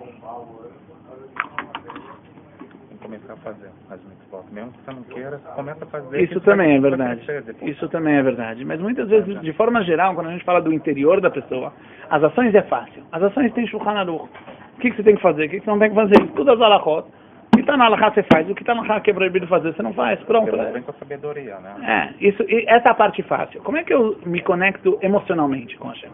Começar 3.22 3.32
a 3.32 3.36
fazer 3.36 3.70
as 3.90 4.00
mitzvot. 4.04 4.44
Mesmo 4.52 4.72
que 4.72 4.84
você 4.84 4.92
não 4.92 5.02
queira, 5.04 5.38
começa 5.54 5.84
a 5.84 5.86
fazer. 5.86 6.22
Isso 6.22 6.40
também 6.40 6.76
é 6.76 6.80
verdade. 6.80 7.22
Isso 7.62 7.88
também 7.88 8.14
é 8.14 8.22
verdade. 8.22 8.64
Mas 8.64 8.80
muitas 8.80 9.08
vezes, 9.08 9.40
de 9.40 9.52
forma 9.52 9.82
geral, 9.84 10.14
quando 10.14 10.28
a 10.28 10.32
gente 10.32 10.44
fala 10.44 10.60
do 10.60 10.72
interior 10.72 11.20
da 11.20 11.30
pessoa, 11.30 11.72
as 12.10 12.22
ações 12.22 12.54
é 12.54 12.62
fácil. 12.62 13.02
As 13.12 13.22
ações 13.22 13.52
têm 13.52 13.66
Shulchan 13.66 13.90
Aruch. 13.90 14.28
O 14.76 14.80
que, 14.80 14.90
que 14.90 14.96
você 14.96 15.02
tem 15.02 15.16
que 15.16 15.22
fazer? 15.22 15.46
O 15.46 15.50
que, 15.50 15.58
que 15.60 15.64
você 15.64 15.70
não 15.70 15.78
tem 15.78 15.90
que 15.90 15.94
fazer? 15.94 16.26
Tudo 16.34 16.52
as 16.52 16.60
alachot. 16.60 17.08
O 17.52 17.56
que 17.56 17.60
está 17.60 17.76
na 17.76 17.84
alahá 17.84 18.10
você 18.10 18.22
faz. 18.32 18.48
O 18.48 18.54
que 18.54 18.62
está 18.62 18.74
na 18.74 18.82
alahá 18.82 19.00
que 19.00 19.10
é 19.10 19.14
proibido 19.14 19.46
fazer, 19.46 19.72
você 19.72 19.82
não 19.82 19.92
faz. 19.92 20.18
Pronto. 20.20 20.50
Vem 20.72 20.82
com 20.82 20.90
a 20.90 20.94
sabedoria, 20.94 21.58
né? 21.60 22.14
É, 22.18 22.26
isso, 22.26 22.42
essa 22.66 22.88
é 22.88 22.90
a 22.90 22.94
parte 22.94 23.22
fácil. 23.22 23.62
Como 23.62 23.76
é 23.76 23.84
que 23.84 23.92
eu 23.92 24.18
me 24.26 24.40
conecto 24.40 24.98
emocionalmente 25.02 25.76
com 25.76 25.88
a 25.88 25.92
Hashem? 25.92 26.10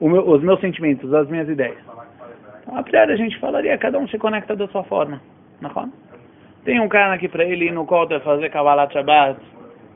Meu, 0.00 0.26
os 0.26 0.42
meus 0.42 0.60
sentimentos, 0.60 1.12
as 1.12 1.28
minhas 1.28 1.48
ideias. 1.48 1.76
Então, 2.62 2.78
a 2.78 2.82
priori 2.82 3.12
a 3.12 3.16
gente 3.16 3.38
falaria, 3.38 3.76
cada 3.76 3.98
um 3.98 4.08
se 4.08 4.16
conecta 4.16 4.56
da 4.56 4.66
sua 4.68 4.84
forma. 4.84 5.20
Não 5.60 5.70
é? 5.70 6.09
Tem 6.64 6.80
um 6.80 6.88
cara 6.88 7.16
que 7.18 7.28
para 7.28 7.44
ele 7.44 7.66
ir 7.66 7.72
no 7.72 7.86
Kotel 7.86 8.20
fazer 8.20 8.50
Kabbalat 8.50 8.92
Shabbat, 8.92 9.40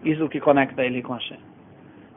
isso 0.05 0.29
que 0.29 0.41
conecta 0.41 0.85
ele 0.85 1.03
com 1.03 1.15
Hashem. 1.15 1.39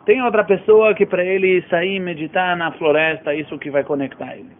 Tem 0.06 0.22
outra 0.24 0.44
pessoa 0.44 0.94
que 0.94 1.06
para 1.06 1.24
ele 1.24 1.62
sair 1.70 2.00
meditar 2.00 2.56
na 2.56 2.72
floresta, 2.72 3.36
isso 3.36 3.60
que 3.60 3.70
vai 3.70 3.84
conectar 3.84 4.36
ele. 4.36 4.51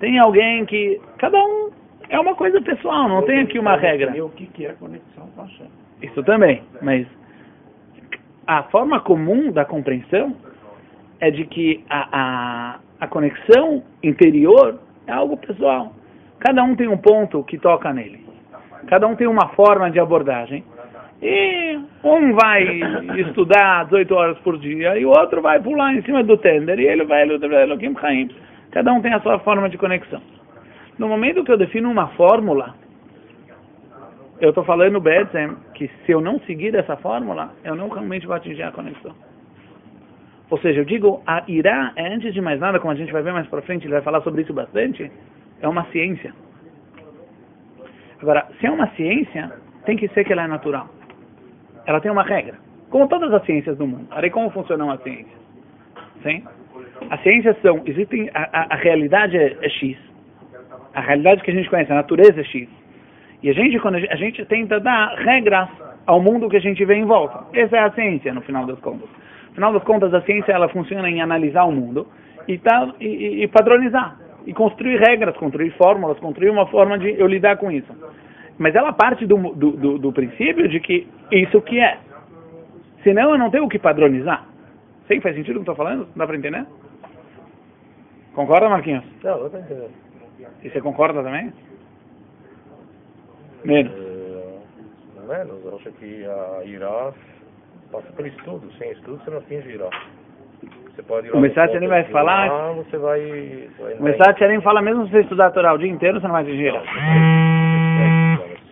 Tem 0.00 0.18
alguém 0.18 0.64
que. 0.66 1.00
Cada 1.18 1.38
um 1.38 1.70
é 2.08 2.18
uma 2.18 2.34
coisa 2.34 2.60
pessoal, 2.60 3.08
não 3.08 3.22
tem 3.22 3.40
aqui 3.40 3.58
uma 3.58 3.76
regra. 3.76 4.12
O 4.24 4.30
que 4.30 4.66
é 4.66 4.72
conexão 4.72 5.28
com 5.36 5.42
Hashem? 5.42 5.68
Isso 6.02 6.22
também, 6.24 6.62
mas 6.80 7.06
a 8.46 8.62
forma 8.64 9.00
comum 9.00 9.52
da 9.52 9.64
compreensão 9.64 10.34
é 11.20 11.30
de 11.30 11.44
que 11.44 11.84
a, 11.90 12.08
a, 12.12 12.78
a 13.00 13.06
conexão 13.06 13.82
interior 14.02 14.80
é 15.06 15.12
algo 15.12 15.36
pessoal. 15.36 15.92
Cada 16.38 16.62
um 16.62 16.76
tem 16.76 16.88
um 16.88 16.96
ponto 16.96 17.42
que 17.44 17.58
toca 17.58 17.92
nele. 17.92 18.27
Cada 18.86 19.06
um 19.06 19.16
tem 19.16 19.26
uma 19.26 19.48
forma 19.48 19.90
de 19.90 19.98
abordagem. 19.98 20.64
E 21.20 21.78
um 22.04 22.32
vai 22.34 22.64
estudar 23.18 23.84
18 23.86 24.14
horas 24.14 24.38
por 24.38 24.58
dia 24.58 24.96
e 24.98 25.04
o 25.04 25.10
outro 25.10 25.42
vai 25.42 25.60
pular 25.60 25.94
em 25.94 26.02
cima 26.02 26.22
do 26.22 26.36
tender 26.36 26.78
e 26.78 26.86
ele 26.86 27.04
vai 27.04 27.22
Elohim 27.22 27.94
Chaim. 28.00 28.30
Cada 28.70 28.92
um 28.92 29.00
tem 29.00 29.12
a 29.12 29.20
sua 29.20 29.38
forma 29.40 29.68
de 29.68 29.76
conexão. 29.76 30.20
No 30.98 31.08
momento 31.08 31.44
que 31.44 31.50
eu 31.50 31.58
defino 31.58 31.90
uma 31.90 32.08
fórmula, 32.08 32.74
eu 34.40 34.50
estou 34.50 34.64
falando, 34.64 35.00
Bedzem, 35.00 35.56
que 35.74 35.88
se 36.04 36.12
eu 36.12 36.20
não 36.20 36.38
seguir 36.40 36.74
essa 36.74 36.96
fórmula, 36.96 37.50
eu 37.64 37.74
não 37.74 37.88
realmente 37.88 38.26
vou 38.26 38.36
atingir 38.36 38.62
a 38.62 38.70
conexão. 38.70 39.14
Ou 40.50 40.58
seja, 40.58 40.80
eu 40.80 40.84
digo, 40.84 41.22
a 41.26 41.42
Irá 41.46 41.92
é, 41.96 42.12
antes 42.12 42.32
de 42.32 42.40
mais 42.40 42.58
nada, 42.58 42.78
como 42.78 42.92
a 42.92 42.96
gente 42.96 43.12
vai 43.12 43.22
ver 43.22 43.32
mais 43.32 43.46
para 43.48 43.62
frente, 43.62 43.84
ele 43.84 43.92
vai 43.92 44.02
falar 44.02 44.22
sobre 44.22 44.42
isso 44.42 44.52
bastante, 44.52 45.10
é 45.60 45.68
uma 45.68 45.84
ciência. 45.86 46.32
Agora, 48.20 48.46
se 48.58 48.66
é 48.66 48.70
uma 48.70 48.88
ciência, 48.90 49.52
tem 49.84 49.96
que 49.96 50.08
ser 50.08 50.24
que 50.24 50.32
ela 50.32 50.44
é 50.44 50.48
natural. 50.48 50.88
Ela 51.86 52.00
tem 52.00 52.10
uma 52.10 52.22
regra. 52.22 52.54
Como 52.90 53.08
todas 53.08 53.32
as 53.32 53.44
ciências 53.44 53.76
do 53.76 53.86
mundo. 53.86 54.06
Aí 54.10 54.30
como 54.30 54.50
funcionam 54.50 54.90
as 54.90 55.02
ciências? 55.02 55.38
Sim? 56.22 56.44
As 57.10 57.22
ciências 57.22 57.56
são, 57.62 57.82
existem, 57.86 58.30
a, 58.34 58.48
a, 58.52 58.74
a 58.74 58.76
realidade 58.76 59.36
é, 59.36 59.56
é, 59.60 59.68
X. 59.68 59.96
A 60.94 61.00
realidade 61.00 61.42
que 61.42 61.50
a 61.50 61.54
gente 61.54 61.70
conhece, 61.70 61.92
a 61.92 61.96
natureza 61.96 62.40
é 62.40 62.44
X. 62.44 62.68
E 63.42 63.50
a 63.50 63.52
gente, 63.52 63.78
quando 63.78 63.96
a 63.96 64.00
gente, 64.00 64.12
a 64.12 64.16
gente 64.16 64.44
tenta 64.46 64.80
dar 64.80 65.14
regras 65.16 65.68
ao 66.06 66.20
mundo 66.20 66.48
que 66.48 66.56
a 66.56 66.60
gente 66.60 66.84
vê 66.84 66.96
em 66.96 67.04
volta. 67.04 67.46
Essa 67.56 67.76
é 67.76 67.80
a 67.80 67.92
ciência, 67.92 68.34
no 68.34 68.40
final 68.40 68.66
das 68.66 68.78
contas. 68.80 69.08
No 69.48 69.54
final 69.54 69.72
das 69.72 69.84
contas, 69.84 70.12
a 70.12 70.22
ciência 70.22 70.52
ela 70.52 70.68
funciona 70.68 71.08
em 71.08 71.20
analisar 71.20 71.64
o 71.64 71.72
mundo 71.72 72.06
e, 72.48 72.58
tá, 72.58 72.92
e, 73.00 73.44
e 73.44 73.48
padronizar 73.48 74.27
e 74.46 74.52
construir 74.52 74.98
regras, 74.98 75.36
construir 75.36 75.70
fórmulas, 75.72 76.18
construir 76.18 76.50
uma 76.50 76.66
forma 76.66 76.98
de 76.98 77.18
eu 77.18 77.26
lidar 77.26 77.56
com 77.56 77.70
isso. 77.70 77.92
Mas 78.58 78.74
ela 78.74 78.92
parte 78.92 79.26
do, 79.26 79.36
do, 79.54 79.70
do, 79.72 79.98
do 79.98 80.12
princípio 80.12 80.68
de 80.68 80.80
que 80.80 81.06
isso 81.30 81.60
que 81.62 81.78
é. 81.78 81.98
Senão 83.02 83.30
eu 83.30 83.38
não 83.38 83.50
tenho 83.50 83.64
o 83.64 83.68
que 83.68 83.78
padronizar. 83.78 84.46
Sei, 85.06 85.20
faz 85.20 85.34
sentido 85.34 85.56
o 85.56 85.64
que 85.64 85.70
estou 85.70 85.76
falando? 85.76 86.08
Dá 86.14 86.26
para 86.26 86.36
entender? 86.36 86.66
Concorda, 88.34 88.68
Marquinhos? 88.68 89.04
Não, 89.22 89.38
eu 89.38 89.46
estou 89.46 89.60
entendendo. 89.60 89.90
E 90.62 90.70
você 90.70 90.80
concorda 90.80 91.22
também? 91.22 91.52
Menos. 93.64 93.92
Uh, 93.92 95.26
menos. 95.26 95.64
Eu 95.64 95.76
acho 95.76 95.90
que 95.92 96.24
a 96.24 96.64
Irá 96.64 97.12
passa 97.90 98.12
por 98.12 98.26
estudo. 98.26 98.70
Sem 98.78 98.92
estudo 98.92 99.22
você 99.24 99.30
não 99.30 99.38
atinge 99.38 99.70
Irá. 99.70 99.88
Você 100.98 101.02
pode 101.04 101.28
ir 101.28 101.32
o 101.32 101.38
Message 101.38 101.86
vai 101.86 102.02
falar. 102.04 102.50
Lá, 102.50 102.72
você 102.72 102.98
vai, 102.98 103.68
vai 103.78 103.94
o 103.94 104.02
Message 104.02 104.60
fala, 104.62 104.82
mesmo 104.82 105.06
se 105.06 105.12
você 105.12 105.20
estudar 105.20 105.46
a 105.46 105.50
Torá 105.52 105.72
o 105.72 105.78
dia 105.78 105.88
inteiro, 105.88 106.20
você 106.20 106.26
não 106.26 106.34
vai 106.34 106.42
atingir. 106.42 106.74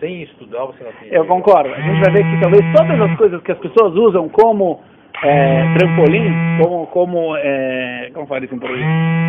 Sem 0.01 0.23
estudar, 0.23 0.65
você 0.65 0.83
não 0.83 0.91
atingir. 0.91 1.15
Eu 1.15 1.25
concordo. 1.27 1.73
A 1.73 1.81
gente 1.81 2.01
vai 2.01 2.11
ver 2.15 2.25
que 2.25 2.41
talvez 2.41 2.65
todas 2.77 3.01
as 3.01 3.17
coisas 3.17 3.43
que 3.43 3.53
as 3.53 3.59
pessoas 3.59 3.95
usam 3.95 4.29
como 4.29 4.81
é, 5.23 5.73
trampolim, 5.79 6.35
como, 6.61 6.87
como 6.89 7.37
é, 7.37 8.11
como 8.13 8.27
fala 8.27 8.45
isso 8.45 8.57
em 8.57 8.59
português? 8.59 8.87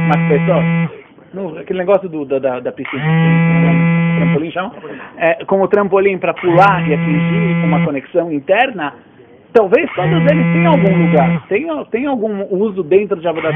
Mas 0.07 0.29
pessoas, 0.29 1.61
aquele 1.61 1.77
negócio 1.77 2.09
do, 2.09 2.25
da, 2.25 2.39
da, 2.39 2.59
da 2.61 2.71
piscina, 2.71 3.03
trampolim 4.17 4.49
chama? 4.49 4.73
É, 5.17 5.45
como 5.45 5.67
trampolim 5.67 6.17
para 6.17 6.33
pular 6.33 6.89
e 6.89 6.95
atingir 6.95 7.63
uma 7.63 7.85
conexão 7.85 8.31
interna, 8.31 8.95
talvez 9.57 9.91
todos 9.93 10.31
eles 10.31 10.45
tenham 10.53 10.71
algum 10.71 11.05
lugar, 11.05 11.47
tenham, 11.47 11.85
tenham 11.85 12.11
algum 12.11 12.43
uso 12.55 12.83
dentro 12.83 13.19
de 13.19 13.27
Avodat 13.27 13.55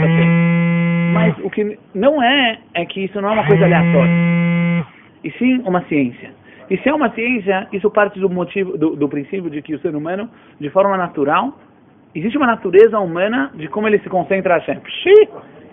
Mas 1.13 1.37
o 1.43 1.49
que 1.49 1.77
não 1.93 2.21
é, 2.23 2.57
é 2.73 2.85
que 2.85 3.05
isso 3.05 3.21
não 3.21 3.29
é 3.29 3.33
uma 3.33 3.45
coisa 3.45 3.65
aleatória, 3.65 4.11
e 5.23 5.31
sim 5.37 5.61
uma 5.63 5.81
ciência. 5.83 6.31
E 6.69 6.77
se 6.77 6.87
é 6.87 6.93
uma 6.93 7.09
ciência, 7.11 7.67
isso 7.73 7.91
parte 7.91 8.19
do 8.19 8.29
motivo, 8.29 8.77
do, 8.77 8.95
do 8.95 9.09
princípio 9.09 9.49
de 9.49 9.61
que 9.61 9.75
o 9.75 9.79
ser 9.79 9.93
humano, 9.93 10.29
de 10.59 10.69
forma 10.69 10.95
natural, 10.97 11.59
existe 12.15 12.37
uma 12.37 12.47
natureza 12.47 12.97
humana 12.97 13.51
de 13.53 13.67
como 13.67 13.87
ele 13.87 13.99
se 13.99 14.09
concentra 14.09 14.55
a 14.55 14.57
Hashem. 14.57 14.79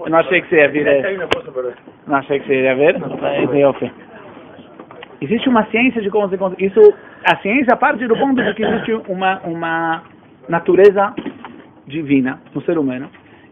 Eu 0.01 0.11
não 0.11 0.19
achei 0.19 0.43
que 0.43 0.49
você 0.49 0.57
ia 0.57 0.69
vir. 0.69 0.87
É... 0.87 1.17
Não 2.07 2.17
achei 2.17 2.41
que 2.41 2.47
você 2.47 2.63
ia 2.63 2.75
ver. 2.75 3.01
Existe 5.21 5.49
uma 5.49 5.65
ciência 5.67 6.03
de 6.03 6.11
como 6.11 6.29
se 6.29 6.37
concentra. 6.37 6.67
Isso, 6.67 6.95
a 7.25 7.37
ciência 7.37 7.77
parte 7.77 8.05
do 8.07 8.17
ponto 8.17 8.43
de 8.43 8.55
que 8.55 8.65
existe 8.65 8.93
uma, 9.09 9.39
uma 9.45 10.03
natureza 10.49 11.15
divina 11.87 12.41
no 12.55 12.63
ser 12.63 12.79
humano 12.79 13.09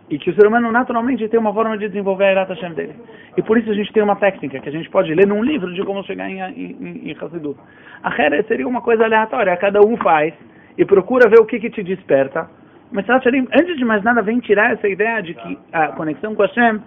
e 0.09 0.19
que 0.19 0.31
o 0.31 0.35
ser 0.35 0.47
humano 0.47 0.71
naturalmente 0.71 1.29
tem 1.29 1.39
uma 1.39 1.53
forma 1.53 1.77
de 1.77 1.89
desenvolver 1.89 2.25
a 2.25 2.33
Irat 2.33 2.49
Hashem 2.51 2.75
dele. 2.75 2.95
E 3.37 3.43
por 3.43 3.59
isso 3.59 3.71
a 3.71 3.75
gente 3.75 3.93
tem 3.93 4.03
uma 4.03 4.17
técnica 4.17 4.61
que 4.61 4.69
a 4.69 4.73
gente 4.73 4.89
pode 4.89 5.13
ler 5.15 5.27
num 5.27 5.43
livro 5.43 5.73
de 5.75 5.83
como 5.85 6.05
chegar 6.05 6.31
em, 6.31 6.41
em, 6.41 7.11
em 7.11 7.17
Hassidut. 7.21 7.59
A 8.03 8.11
Heret 8.11 8.47
seria 8.47 8.69
uma 8.69 8.81
coisa 8.81 9.05
aleatória, 9.05 9.57
cada 9.57 9.81
um 9.81 9.97
faz 9.97 10.33
e 10.79 10.85
procura 10.85 11.29
ver 11.29 11.41
o 11.41 11.47
que, 11.47 11.59
que 11.59 11.71
te 11.71 11.83
desperta. 11.83 12.49
Mas 12.93 13.05
antes 13.09 13.77
de 13.77 13.85
mais 13.85 14.03
nada, 14.05 14.23
vem 14.23 14.39
tirar 14.39 14.73
essa 14.73 14.89
ideia 14.89 15.21
de 15.21 15.35
que 15.35 15.59
a 15.73 15.89
conexão 15.89 16.35
com 16.37 16.43
Hashem 16.43 16.81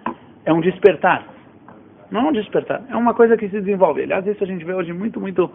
é 0.46 0.52
um 0.52 0.60
despertar. 0.60 1.24
Não 2.10 2.22
é 2.22 2.24
um 2.30 2.32
despertar, 2.32 2.82
é 2.90 2.96
uma 2.96 3.14
coisa 3.14 3.36
que 3.36 3.48
se 3.48 3.60
desenvolve. 3.60 4.02
Aliás, 4.02 4.26
isso 4.26 4.42
a 4.42 4.46
gente 4.46 4.64
vê 4.64 4.72
hoje 4.72 4.92
muito, 4.92 5.20
muito 5.20 5.50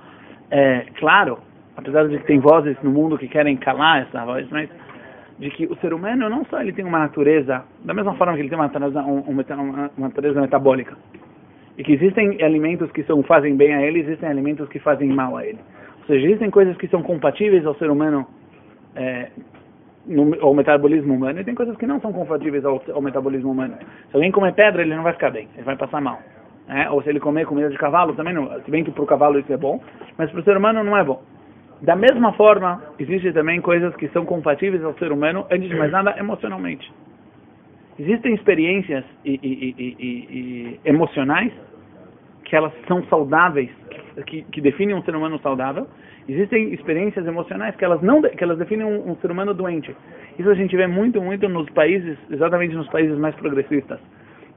é, 0.51 0.85
claro 0.99 1.39
apesar 1.77 2.07
de 2.07 2.17
que 2.17 2.25
tem 2.25 2.39
vozes 2.39 2.77
no 2.81 2.91
mundo 2.91 3.17
que 3.17 3.27
querem 3.27 3.57
calar 3.57 4.01
essa 4.01 4.25
voz, 4.25 4.47
mas 4.49 4.69
de 5.37 5.49
que 5.49 5.65
o 5.65 5.75
ser 5.77 5.93
humano 5.93 6.29
não 6.29 6.45
só 6.45 6.61
ele 6.61 6.71
tem 6.71 6.85
uma 6.85 6.99
natureza, 6.99 7.63
da 7.83 7.93
mesma 7.93 8.13
forma 8.15 8.33
que 8.33 8.39
ele 8.39 8.49
tem 8.49 8.57
uma 8.57 8.67
natureza, 8.67 9.01
uma, 9.01 9.91
uma 9.97 10.07
natureza 10.07 10.41
metabólica, 10.41 10.95
e 11.77 11.83
que 11.83 11.93
existem 11.93 12.41
alimentos 12.41 12.89
que 12.91 13.03
são, 13.03 13.21
fazem 13.23 13.55
bem 13.55 13.73
a 13.73 13.81
ele, 13.81 13.99
existem 13.99 14.29
alimentos 14.29 14.69
que 14.69 14.79
fazem 14.79 15.09
mal 15.09 15.35
a 15.35 15.45
ele. 15.45 15.59
Ou 15.99 16.05
seja, 16.05 16.25
existem 16.25 16.49
coisas 16.49 16.77
que 16.77 16.87
são 16.87 17.03
compatíveis 17.03 17.65
ao 17.65 17.75
ser 17.75 17.89
humano, 17.89 18.25
é, 18.95 19.29
no, 20.05 20.41
ao 20.41 20.53
metabolismo 20.53 21.13
humano, 21.13 21.41
e 21.41 21.43
tem 21.43 21.53
coisas 21.53 21.75
que 21.75 21.85
não 21.85 21.99
são 21.99 22.13
compatíveis 22.13 22.63
ao, 22.63 22.81
ao 22.93 23.01
metabolismo 23.01 23.51
humano. 23.51 23.75
Se 24.09 24.15
alguém 24.15 24.31
comer 24.31 24.53
pedra, 24.53 24.83
ele 24.83 24.95
não 24.95 25.03
vai 25.03 25.13
ficar 25.13 25.31
bem, 25.31 25.49
ele 25.55 25.65
vai 25.65 25.75
passar 25.75 25.99
mal. 25.99 26.19
É? 26.67 26.89
Ou 26.89 27.03
se 27.03 27.09
ele 27.09 27.19
comer 27.19 27.45
comida 27.45 27.69
de 27.69 27.77
cavalo, 27.77 28.15
também 28.15 28.33
não. 28.33 28.49
Se 28.61 28.71
bem 28.71 28.83
que 28.83 28.91
para 28.91 29.03
o 29.03 29.05
cavalo 29.05 29.37
isso 29.37 29.51
é 29.51 29.57
bom, 29.57 29.79
mas 30.17 30.31
para 30.31 30.39
o 30.39 30.43
ser 30.43 30.57
humano 30.57 30.83
não 30.83 30.97
é 30.97 31.03
bom. 31.03 31.21
Da 31.85 31.95
mesma 31.95 32.33
forma, 32.33 32.81
existem 32.97 33.31
também 33.31 33.61
coisas 33.61 33.95
que 33.95 34.07
são 34.07 34.25
compatíveis 34.25 34.83
ao 34.83 34.95
ser 34.95 35.11
humano, 35.11 35.45
antes 35.51 35.69
de 35.69 35.75
mais 35.75 35.91
nada, 35.91 36.15
emocionalmente. 36.17 36.91
Existem 37.99 38.33
experiências 38.33 39.05
e, 39.23 39.39
e, 39.43 39.75
e, 39.77 40.79
emocionais 40.83 41.53
que 42.43 42.55
elas 42.55 42.73
são 42.87 43.03
saudáveis, 43.05 43.69
que, 44.25 44.41
que, 44.41 44.61
definem 44.61 44.95
um 44.95 45.03
ser 45.03 45.15
humano 45.15 45.39
saudável. 45.39 45.87
Existem 46.27 46.73
experiências 46.73 47.25
emocionais 47.27 47.75
que 47.75 47.85
elas 47.85 48.01
não 48.01 48.19
que 48.19 48.43
elas 48.43 48.57
definem 48.57 48.85
um, 48.85 49.11
um 49.11 49.15
ser 49.17 49.29
humano 49.29 49.53
doente. 49.53 49.95
Isso 50.39 50.49
a 50.49 50.55
gente 50.55 50.75
vê 50.75 50.87
muito, 50.87 51.21
muito 51.21 51.47
nos 51.47 51.69
países, 51.69 52.17
exatamente 52.31 52.73
nos 52.75 52.87
países 52.89 53.15
mais 53.15 53.35
progressistas, 53.35 53.99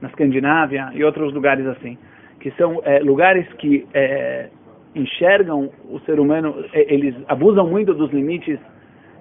na 0.01 0.09
Escandinávia 0.09 0.89
e 0.95 1.03
outros 1.03 1.31
lugares 1.31 1.65
assim, 1.67 1.95
que 2.39 2.49
são 2.51 2.81
é, 2.83 2.99
lugares 2.99 3.47
que 3.53 3.87
é, 3.93 4.49
enxergam 4.95 5.69
o 5.89 5.99
ser 6.01 6.19
humano, 6.19 6.55
eles 6.73 7.15
abusam 7.27 7.67
muito 7.67 7.93
dos 7.93 8.11
limites 8.11 8.59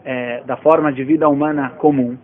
é, 0.05 0.43
da 0.47 0.57
forma 0.57 0.93
de 0.93 1.05
vida 1.05 1.29
humana 1.29 1.71
comum, 1.71 2.17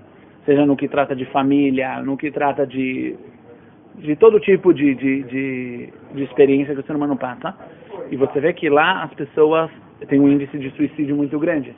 seja 0.44 0.64
no 0.64 0.76
que 0.76 0.88
trata 0.88 1.14
de 1.14 1.24
família, 1.26 2.00
no 2.02 2.16
que 2.16 2.30
trata 2.30 2.66
de, 2.66 3.16
de 3.96 4.16
todo 4.16 4.40
tipo 4.40 4.72
de, 4.72 4.94
de, 4.94 5.22
de, 5.24 5.92
de 6.14 6.22
experiência 6.22 6.74
que 6.74 6.80
o 6.80 6.84
ser 6.84 6.96
humano 6.96 7.16
passa. 7.16 7.54
E 8.10 8.16
você 8.16 8.40
vê 8.40 8.52
que 8.52 8.68
lá 8.68 9.02
as 9.02 9.14
pessoas 9.14 9.70
têm 10.08 10.20
um 10.20 10.28
índice 10.28 10.58
de 10.58 10.70
suicídio 10.70 11.16
muito 11.16 11.38
grande. 11.38 11.74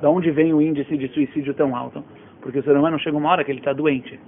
Da 0.00 0.10
onde 0.10 0.30
vem 0.30 0.52
o 0.52 0.60
índice 0.60 0.96
de 0.96 1.08
suicídio 1.08 1.54
tão 1.54 1.74
alto? 1.74 2.04
Porque 2.40 2.58
o 2.58 2.62
ser 2.62 2.76
humano 2.76 2.98
chega 2.98 3.16
uma 3.16 3.30
hora 3.30 3.44
que 3.44 3.50
ele 3.50 3.60
está 3.60 3.72
doente. 3.72 4.18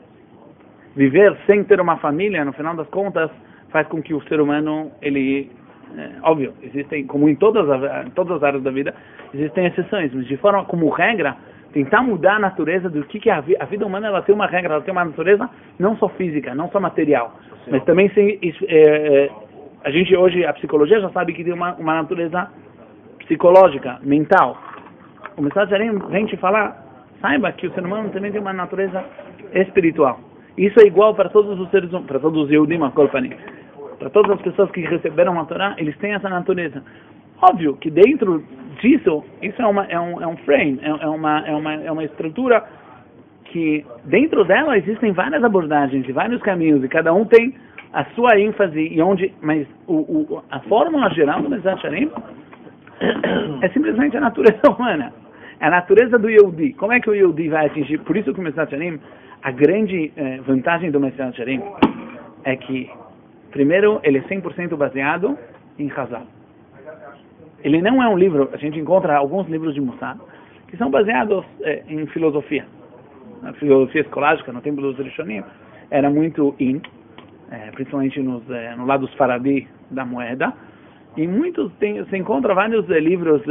Viver 0.97 1.37
sem 1.47 1.63
ter 1.65 1.81
uma 1.81 1.99
família, 1.99 2.45
no 2.45 2.53
final 2.53 2.75
das 2.75 2.89
contas, 2.89 3.31
faz 3.71 3.87
com 3.89 4.03
que 4.03 4.15
o 4.15 4.23
ser 4.23 4.41
humano 4.41 4.91
ele 5.03 5.51
é, 5.97 6.11
óbvio, 6.23 6.53
existem, 6.63 7.07
como 7.07 7.29
em 7.29 7.35
todas, 7.35 7.67
todas 8.15 8.37
as 8.37 8.43
áreas 8.43 8.63
da 8.63 8.71
vida, 8.71 8.95
existem 9.33 9.67
exceções, 9.67 10.13
mas 10.13 10.27
de 10.27 10.37
forma 10.37 10.65
como 10.65 10.89
regra, 10.91 11.37
tentar 11.73 12.03
mudar 12.03 12.37
a 12.37 12.39
natureza 12.39 12.89
do 12.89 13.05
que, 13.05 13.21
que 13.21 13.31
é 13.31 13.35
a, 13.35 13.41
vida, 13.41 13.59
a 13.61 13.67
vida 13.67 13.87
humana, 13.87 14.09
ela 14.09 14.23
tem 14.23 14.35
uma 14.35 14.47
regra, 14.47 14.75
ela 14.75 14.83
tem 14.83 14.93
uma 14.93 15.05
natureza 15.05 15.49
não 15.79 15.97
só 15.97 16.09
física, 16.11 16.55
não 16.55 16.71
só 16.71 16.81
material, 16.81 17.35
mas 17.71 17.85
também 17.85 18.11
sem, 18.11 18.39
é, 18.43 18.51
é, 18.69 19.31
a 19.85 19.91
gente 19.91 20.15
hoje, 20.17 20.45
a 20.45 20.53
psicologia 20.53 21.01
já 21.01 21.11
sabe 21.11 21.33
que 21.33 21.45
tem 21.45 21.53
uma, 21.53 21.75
uma 21.75 21.95
natureza 21.95 22.51
psicológica, 23.19 23.99
mental. 24.03 24.57
O 25.37 25.43
mensagem 25.43 25.99
vem 26.11 26.27
te 26.27 26.37
falar, 26.37 26.83
saiba 27.21 27.53
que 27.53 27.67
o 27.67 27.75
ser 27.75 27.85
humano 27.85 28.09
também 28.11 28.33
tem 28.33 28.41
uma 28.41 28.53
natureza 28.53 29.05
espiritual. 29.53 30.19
Isso 30.57 30.81
é 30.81 30.87
igual 30.87 31.15
para 31.15 31.29
todos 31.29 31.59
os 31.61 31.71
seres 31.71 31.91
para 32.07 32.19
todos 32.19 32.45
os 32.45 32.51
Yehudim, 32.51 32.83
a 32.83 32.91
Kolpanim 32.91 33.33
para 33.99 34.11
todas 34.11 34.33
as 34.33 34.43
pessoas 34.43 34.71
que 34.71 34.81
receberam 34.81 35.39
a 35.41 35.45
Torá, 35.45 35.75
eles 35.79 35.97
têm 35.99 36.13
essa 36.13 36.29
natureza. 36.29 36.83
Óbvio 37.41 37.77
que 37.77 37.91
dentro 37.91 38.43
disso, 38.81 39.25
isso 39.43 39.61
é, 39.61 39.67
uma, 39.67 39.85
é, 39.87 39.99
um, 39.99 40.23
é 40.23 40.27
um 40.27 40.37
frame, 40.39 40.79
é, 40.83 40.89
é, 40.89 41.09
uma, 41.09 41.47
é, 41.47 41.55
uma, 41.55 41.75
é 41.75 41.93
uma 41.93 42.05
estrutura 42.05 42.65
que 43.45 43.85
dentro 44.05 44.45
dela 44.45 44.77
existem 44.77 45.13
várias 45.13 45.43
abordagens 45.43 46.07
e 46.09 46.13
vários 46.13 46.41
caminhos 46.43 46.83
e 46.85 46.89
cada 46.89 47.13
um 47.13 47.25
tem 47.25 47.55
a 47.93 48.05
sua 48.15 48.39
ênfase 48.39 48.81
e 48.81 49.01
onde, 49.01 49.33
mas 49.41 49.67
o, 49.87 49.95
o, 49.95 50.43
a 50.51 50.61
fórmula 50.61 51.09
geral 51.11 51.41
do 51.41 51.49
Mesat 51.49 51.81
Sharim 51.81 52.11
é 53.63 53.69
simplesmente 53.71 54.17
a 54.17 54.21
natureza 54.21 54.61
humana, 54.71 55.13
é 55.61 55.67
a 55.67 55.71
natureza 55.71 56.19
do 56.19 56.29
Yehudi. 56.29 56.75
Como 56.75 56.93
é 56.93 57.01
que 57.01 57.09
o 57.09 57.15
Yehudi 57.15 57.49
vai 57.49 57.67
atingir? 57.67 57.99
Por 57.99 58.17
isso 58.17 58.35
que 58.35 58.41
o 58.41 58.43
Mesat 58.43 58.71
Sharim, 58.71 59.01
a 59.43 59.51
grande 59.51 60.13
eh, 60.17 60.41
vantagem 60.47 60.91
do 60.91 61.01
Mesat 61.01 61.37
Sharim 61.37 61.63
é 62.45 62.57
que 62.57 62.91
Primeiro, 63.51 64.01
ele 64.03 64.19
é 64.19 64.23
100% 64.23 64.77
baseado 64.77 65.39
em 65.79 65.91
Hazal. 65.91 66.27
Ele 67.63 67.83
não 67.83 68.03
é 68.03 68.09
um 68.09 68.17
livro, 68.17 68.51
a 68.53 68.57
gente 68.57 68.79
encontra 68.79 69.17
alguns 69.17 69.49
livros 69.49 69.75
de 69.75 69.81
Mussar, 69.81 70.17
que 70.69 70.77
são 70.77 70.91
baseados 70.91 71.45
é, 71.63 71.83
em 71.89 72.07
filosofia. 72.07 72.65
A 73.43 73.53
filosofia 73.55 74.03
escolástica, 74.03 74.53
no 74.53 74.61
tempo 74.61 74.81
dos 74.81 74.97
Rishonim, 74.99 75.43
era 75.91 76.11
muito 76.11 76.55
in, 76.61 76.81
é, 77.51 77.71
principalmente 77.71 78.21
nos, 78.21 78.49
é, 78.51 78.77
no 78.77 78.87
lado 78.87 79.07
dos 79.07 79.15
Faradi 79.15 79.67
da 79.91 80.05
moeda. 80.05 80.53
E 81.17 81.27
muitos, 81.27 81.73
tem, 81.75 81.99
você 81.99 82.17
encontra 82.17 82.55
vários 82.55 82.87
livros 82.89 83.43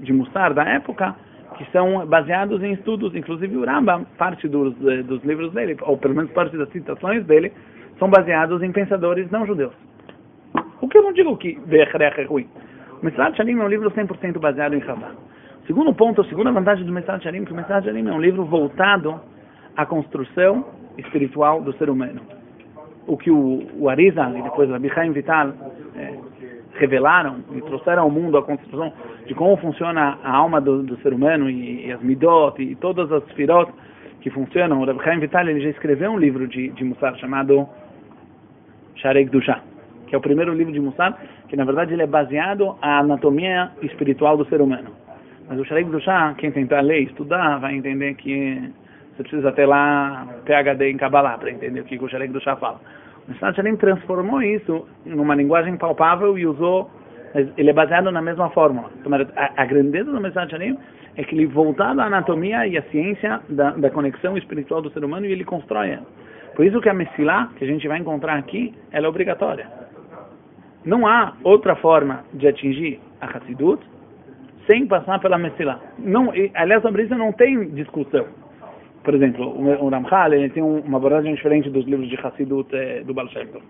de 0.00 0.12
Mussar 0.12 0.52
da 0.54 0.64
época 0.64 1.16
que 1.56 1.64
são 1.72 2.06
baseados 2.06 2.62
em 2.62 2.72
estudos, 2.72 3.14
inclusive 3.14 3.56
o 3.56 3.64
Rambam, 3.64 4.04
parte 4.18 4.46
dos, 4.48 4.74
dos 4.74 5.24
livros 5.24 5.52
dele, 5.52 5.76
ou 5.82 5.96
pelo 5.96 6.14
menos 6.14 6.30
parte 6.32 6.56
das 6.56 6.68
citações 6.70 7.24
dele, 7.24 7.52
são 7.98 8.08
baseados 8.08 8.62
em 8.62 8.70
pensadores 8.72 9.30
não 9.30 9.46
judeus. 9.46 9.72
O 10.80 10.88
que 10.88 10.98
eu 10.98 11.02
não 11.02 11.12
digo 11.12 11.36
que 11.36 11.58
Bechrech 11.66 12.20
é 12.20 12.24
ruim. 12.24 12.46
O 13.00 13.04
Mesrat 13.04 13.36
Shalim 13.36 13.58
é 13.58 13.64
um 13.64 13.68
livro 13.68 13.90
100% 13.90 14.38
baseado 14.38 14.74
em 14.74 14.82
Chabad. 14.82 15.14
Segundo 15.66 15.92
ponto, 15.94 16.20
a 16.20 16.24
segunda 16.26 16.52
vantagem 16.52 16.84
do 16.84 16.92
Mesrat 16.92 17.22
Shalim 17.22 17.44
que 17.44 17.52
o 17.52 17.56
Mesrat 17.56 17.84
Shalim 17.84 18.08
é 18.08 18.12
um 18.12 18.20
livro 18.20 18.44
voltado 18.44 19.20
à 19.76 19.86
construção 19.86 20.64
espiritual 20.98 21.60
do 21.60 21.72
ser 21.74 21.88
humano. 21.88 22.20
O 23.06 23.16
que 23.16 23.30
o, 23.30 23.66
o 23.78 23.88
Arizal 23.88 24.36
e 24.36 24.42
depois 24.42 24.70
o 24.70 24.74
Abichaim 24.74 25.12
Vital 25.12 25.52
revelaram 26.78 27.36
e 27.52 27.60
trouxeram 27.62 28.02
ao 28.02 28.10
mundo 28.10 28.36
a 28.36 28.42
construção 28.42 28.92
de 29.26 29.34
como 29.34 29.56
funciona 29.56 30.18
a 30.22 30.30
alma 30.30 30.60
do, 30.60 30.82
do 30.82 30.96
ser 30.98 31.12
humano 31.12 31.50
e, 31.50 31.86
e, 31.86 31.92
as 31.92 32.00
midot 32.02 32.62
e 32.62 32.74
todas 32.76 33.10
as 33.12 33.24
firot 33.32 33.70
que 34.20 34.30
funcionam. 34.30 34.80
O 34.80 34.90
Abichaim 34.90 35.18
Vital 35.20 35.48
ele 35.48 35.60
já 35.60 35.70
escreveu 35.70 36.10
um 36.10 36.18
livro 36.18 36.46
de, 36.46 36.68
de 36.70 36.84
Mussar 36.84 37.16
chamado 37.16 37.68
Sharek 38.96 39.30
Dusha, 39.30 39.60
que 40.06 40.14
é 40.14 40.18
o 40.18 40.20
primeiro 40.20 40.54
livro 40.54 40.72
de 40.72 40.80
Mussar, 40.80 41.18
que 41.48 41.56
na 41.56 41.64
verdade 41.64 41.92
ele 41.92 42.02
é 42.02 42.06
baseado 42.06 42.76
na 42.80 42.98
anatomia 42.98 43.70
espiritual 43.82 44.36
do 44.36 44.44
ser 44.46 44.60
humano. 44.60 44.90
Mas 45.48 45.58
o 45.58 45.64
Sharek 45.64 45.90
Dusha, 45.90 46.34
quem 46.38 46.50
tentar 46.50 46.80
ler, 46.80 47.02
estudar, 47.02 47.58
vai 47.58 47.74
entender 47.74 48.14
que 48.14 48.72
você 49.16 49.22
precisa 49.22 49.52
ter 49.52 49.66
lá 49.66 50.26
PhD 50.44 50.90
em 50.90 50.96
Kabbalah 50.96 51.38
para 51.38 51.50
entender 51.50 51.80
o 51.80 51.84
que 51.84 51.98
o 51.98 52.08
Sharek 52.08 52.32
Dusha 52.32 52.56
fala. 52.56 52.80
Mesad 53.28 53.56
Shalim 53.56 53.76
transformou 53.76 54.40
isso 54.42 54.86
numa 55.04 55.34
linguagem 55.34 55.76
palpável 55.76 56.38
e 56.38 56.46
usou, 56.46 56.90
ele 57.56 57.70
é 57.70 57.72
baseado 57.72 58.10
na 58.10 58.22
mesma 58.22 58.50
fórmula. 58.50 58.90
A, 59.36 59.62
a 59.62 59.64
grandeza 59.66 60.10
do 60.10 60.20
Mesad 60.20 60.50
Shalim 60.50 60.78
é 61.16 61.24
que 61.24 61.34
ele 61.34 61.46
voltado 61.46 62.00
à 62.00 62.04
anatomia 62.04 62.66
e 62.66 62.78
à 62.78 62.82
ciência 62.84 63.40
da, 63.48 63.70
da 63.70 63.90
conexão 63.90 64.36
espiritual 64.36 64.80
do 64.80 64.90
ser 64.90 65.04
humano 65.04 65.26
e 65.26 65.32
ele 65.32 65.44
constrói 65.44 65.90
ela. 65.90 66.06
Por 66.54 66.64
isso 66.64 66.80
que 66.80 66.88
a 66.88 66.94
Messilá, 66.94 67.50
que 67.56 67.64
a 67.64 67.66
gente 67.66 67.86
vai 67.86 67.98
encontrar 67.98 68.38
aqui, 68.38 68.72
ela 68.90 69.06
é 69.06 69.08
obrigatória. 69.08 69.66
Não 70.84 71.06
há 71.06 71.34
outra 71.42 71.74
forma 71.76 72.24
de 72.32 72.46
atingir 72.46 73.00
a 73.20 73.26
Hassidut 73.26 73.82
sem 74.66 74.86
passar 74.86 75.20
pela 75.20 75.36
Messilá. 75.36 75.80
Não, 75.98 76.32
aliás, 76.54 76.82
sobre 76.82 77.02
isso 77.02 77.14
não 77.14 77.32
tem 77.32 77.70
discussão. 77.70 78.26
Por 79.06 79.14
exemplo, 79.14 79.46
o 79.56 79.88
Ramchal 79.88 80.34
ele 80.34 80.50
tem 80.50 80.64
uma 80.64 80.98
abordagem 80.98 81.32
diferente 81.32 81.70
dos 81.70 81.84
livros 81.86 82.08
de 82.08 82.16
Hassidut 82.16 82.68
eh, 82.74 83.04
do 83.04 83.14
Baal 83.14 83.28
Shem 83.28 83.46
Tov. 83.46 83.62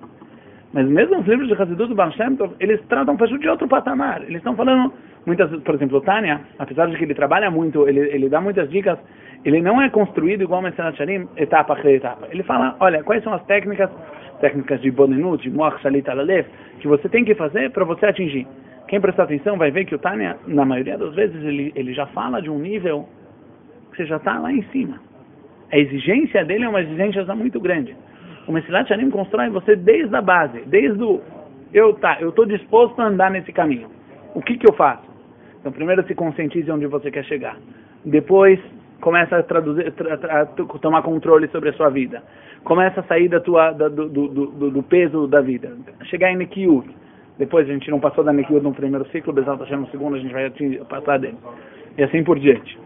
Mas 0.73 0.89
mesmo 0.89 1.21
os 1.21 1.27
livros 1.27 1.47
de 1.47 1.53
Hassidut 1.53 1.91
do 1.91 1.95
Baal 1.95 2.11
Shem 2.13 2.37
Tov, 2.37 2.55
eles 2.59 2.81
tratam 2.89 3.17
de 3.17 3.49
outro 3.49 3.69
patamar. 3.69 4.23
Eles 4.23 4.39
estão 4.39 4.57
falando 4.57 4.95
muitas, 5.27 5.51
por 5.61 5.75
exemplo, 5.75 5.99
o 5.99 6.01
Tânia, 6.01 6.41
apesar 6.59 6.87
de 6.87 6.97
que 6.97 7.05
ele 7.05 7.15
trabalha 7.15 7.51
muito, 7.51 7.87
ele, 7.87 8.01
ele 8.01 8.31
dá 8.31 8.41
muitas 8.41 8.71
dicas 8.71 8.99
ele 9.47 9.63
não 9.63 9.81
é 9.81 9.89
construído 9.89 10.43
igual 10.43 10.59
o 10.59 10.63
Mesenat 10.65 10.97
Shalim, 10.97 11.29
etapa 11.37 11.75
a 11.75 11.91
etapa. 11.93 12.27
Ele 12.33 12.43
fala, 12.43 12.77
olha, 12.81 13.05
quais 13.05 13.23
são 13.23 13.33
as 13.33 13.45
técnicas, 13.45 13.89
técnicas 14.41 14.81
de 14.81 14.91
Bonenut, 14.91 15.41
de 15.41 15.55
Moach 15.55 15.81
Shalit 15.83 16.11
Alalef, 16.11 16.49
que 16.81 16.89
você 16.89 17.09
tem 17.09 17.25
que 17.25 17.33
fazer 17.37 17.71
para 17.71 17.85
você 17.85 18.07
atingir. 18.07 18.45
Quem 18.89 19.01
prestar 19.01 19.23
atenção 19.23 19.57
vai 19.57 19.71
ver 19.71 19.85
que 19.85 19.95
o 19.95 20.01
Tânia, 20.01 20.37
na 20.49 20.65
maioria 20.65 20.99
das 20.99 21.15
vezes, 21.15 21.37
ele, 21.45 21.73
ele 21.77 21.93
já 21.95 22.07
fala 22.07 22.43
de 22.43 22.51
um 22.51 22.59
nível 22.59 23.09
que 23.93 23.99
você 23.99 24.07
já 24.07 24.17
está 24.17 24.37
lá 24.39 24.53
em 24.53 24.63
cima. 24.73 24.99
A 25.73 25.79
exigência 25.79 26.45
dele 26.45 26.65
é 26.65 26.69
uma 26.69 26.81
exigência 26.81 27.25
muito 27.35 27.61
grande. 27.61 27.97
O 28.47 28.53
Mesilat 28.53 28.89
Shalim 28.89 29.11
constrói 29.11 29.51
você 29.51 29.75
desde 29.75 30.15
a 30.15 30.23
base, 30.23 30.61
desde 30.67 31.03
o 31.03 31.21
eu 31.73 31.95
tá, 31.95 32.19
eu 32.21 32.31
estou 32.31 32.47
disposto 32.47 33.01
a 33.01 33.07
andar 33.07 33.31
nesse 33.31 33.53
caminho. 33.53 33.89
O 34.35 34.41
que 34.41 34.57
que 34.57 34.69
eu 34.69 34.75
faço? 34.75 35.05
Então, 35.61 35.73
primeiro 35.73 36.07
se 36.07 36.15
conscientize 36.15 36.71
onde 36.71 36.87
você 36.87 37.11
quer 37.11 37.25
chegar. 37.25 37.57
Depois, 38.05 38.61
começa 39.01 39.37
a, 39.37 39.43
traduzir, 39.43 39.91
tra, 39.93 40.17
tra, 40.17 40.43
a 40.43 40.47
tomar 40.47 41.03
controle 41.03 41.49
sobre 41.49 41.71
a 41.71 41.73
sua 41.73 41.91
vida. 41.91 42.23
Começa 42.65 43.01
a 43.01 43.03
sair 43.05 43.29
da 43.29 43.41
tua, 43.41 43.73
da, 43.73 43.89
do, 43.89 44.09
do, 44.09 44.29
do, 44.29 44.71
do, 44.71 44.83
peso 44.83 45.27
da 45.27 45.41
vida. 45.41 45.73
Chegar 46.05 46.31
em 46.33 46.37
Nekiut. 46.37 46.89
Depois 47.39 47.69
a 47.69 47.73
gente 47.73 47.91
não 47.91 48.01
passou 48.01 48.25
da 48.25 48.33
Nekiut 48.33 48.63
no 48.63 48.73
primeiro 48.73 49.07
ciclo, 49.09 49.33
Bezat 49.33 49.59
Hashem 49.59 49.79
no 49.79 49.89
segundo, 49.89 50.17
a 50.17 50.19
gente 50.19 50.33
vai 50.33 50.51
passar 50.89 51.19
dele. 51.19 51.37
E 51.99 52.03
assim 52.03 52.23
por 52.25 52.39
diante. 52.39 52.79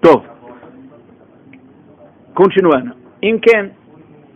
Tô. 0.00 0.39
continuando. 2.33 2.93
אם 3.23 3.37
כן, 3.41 3.65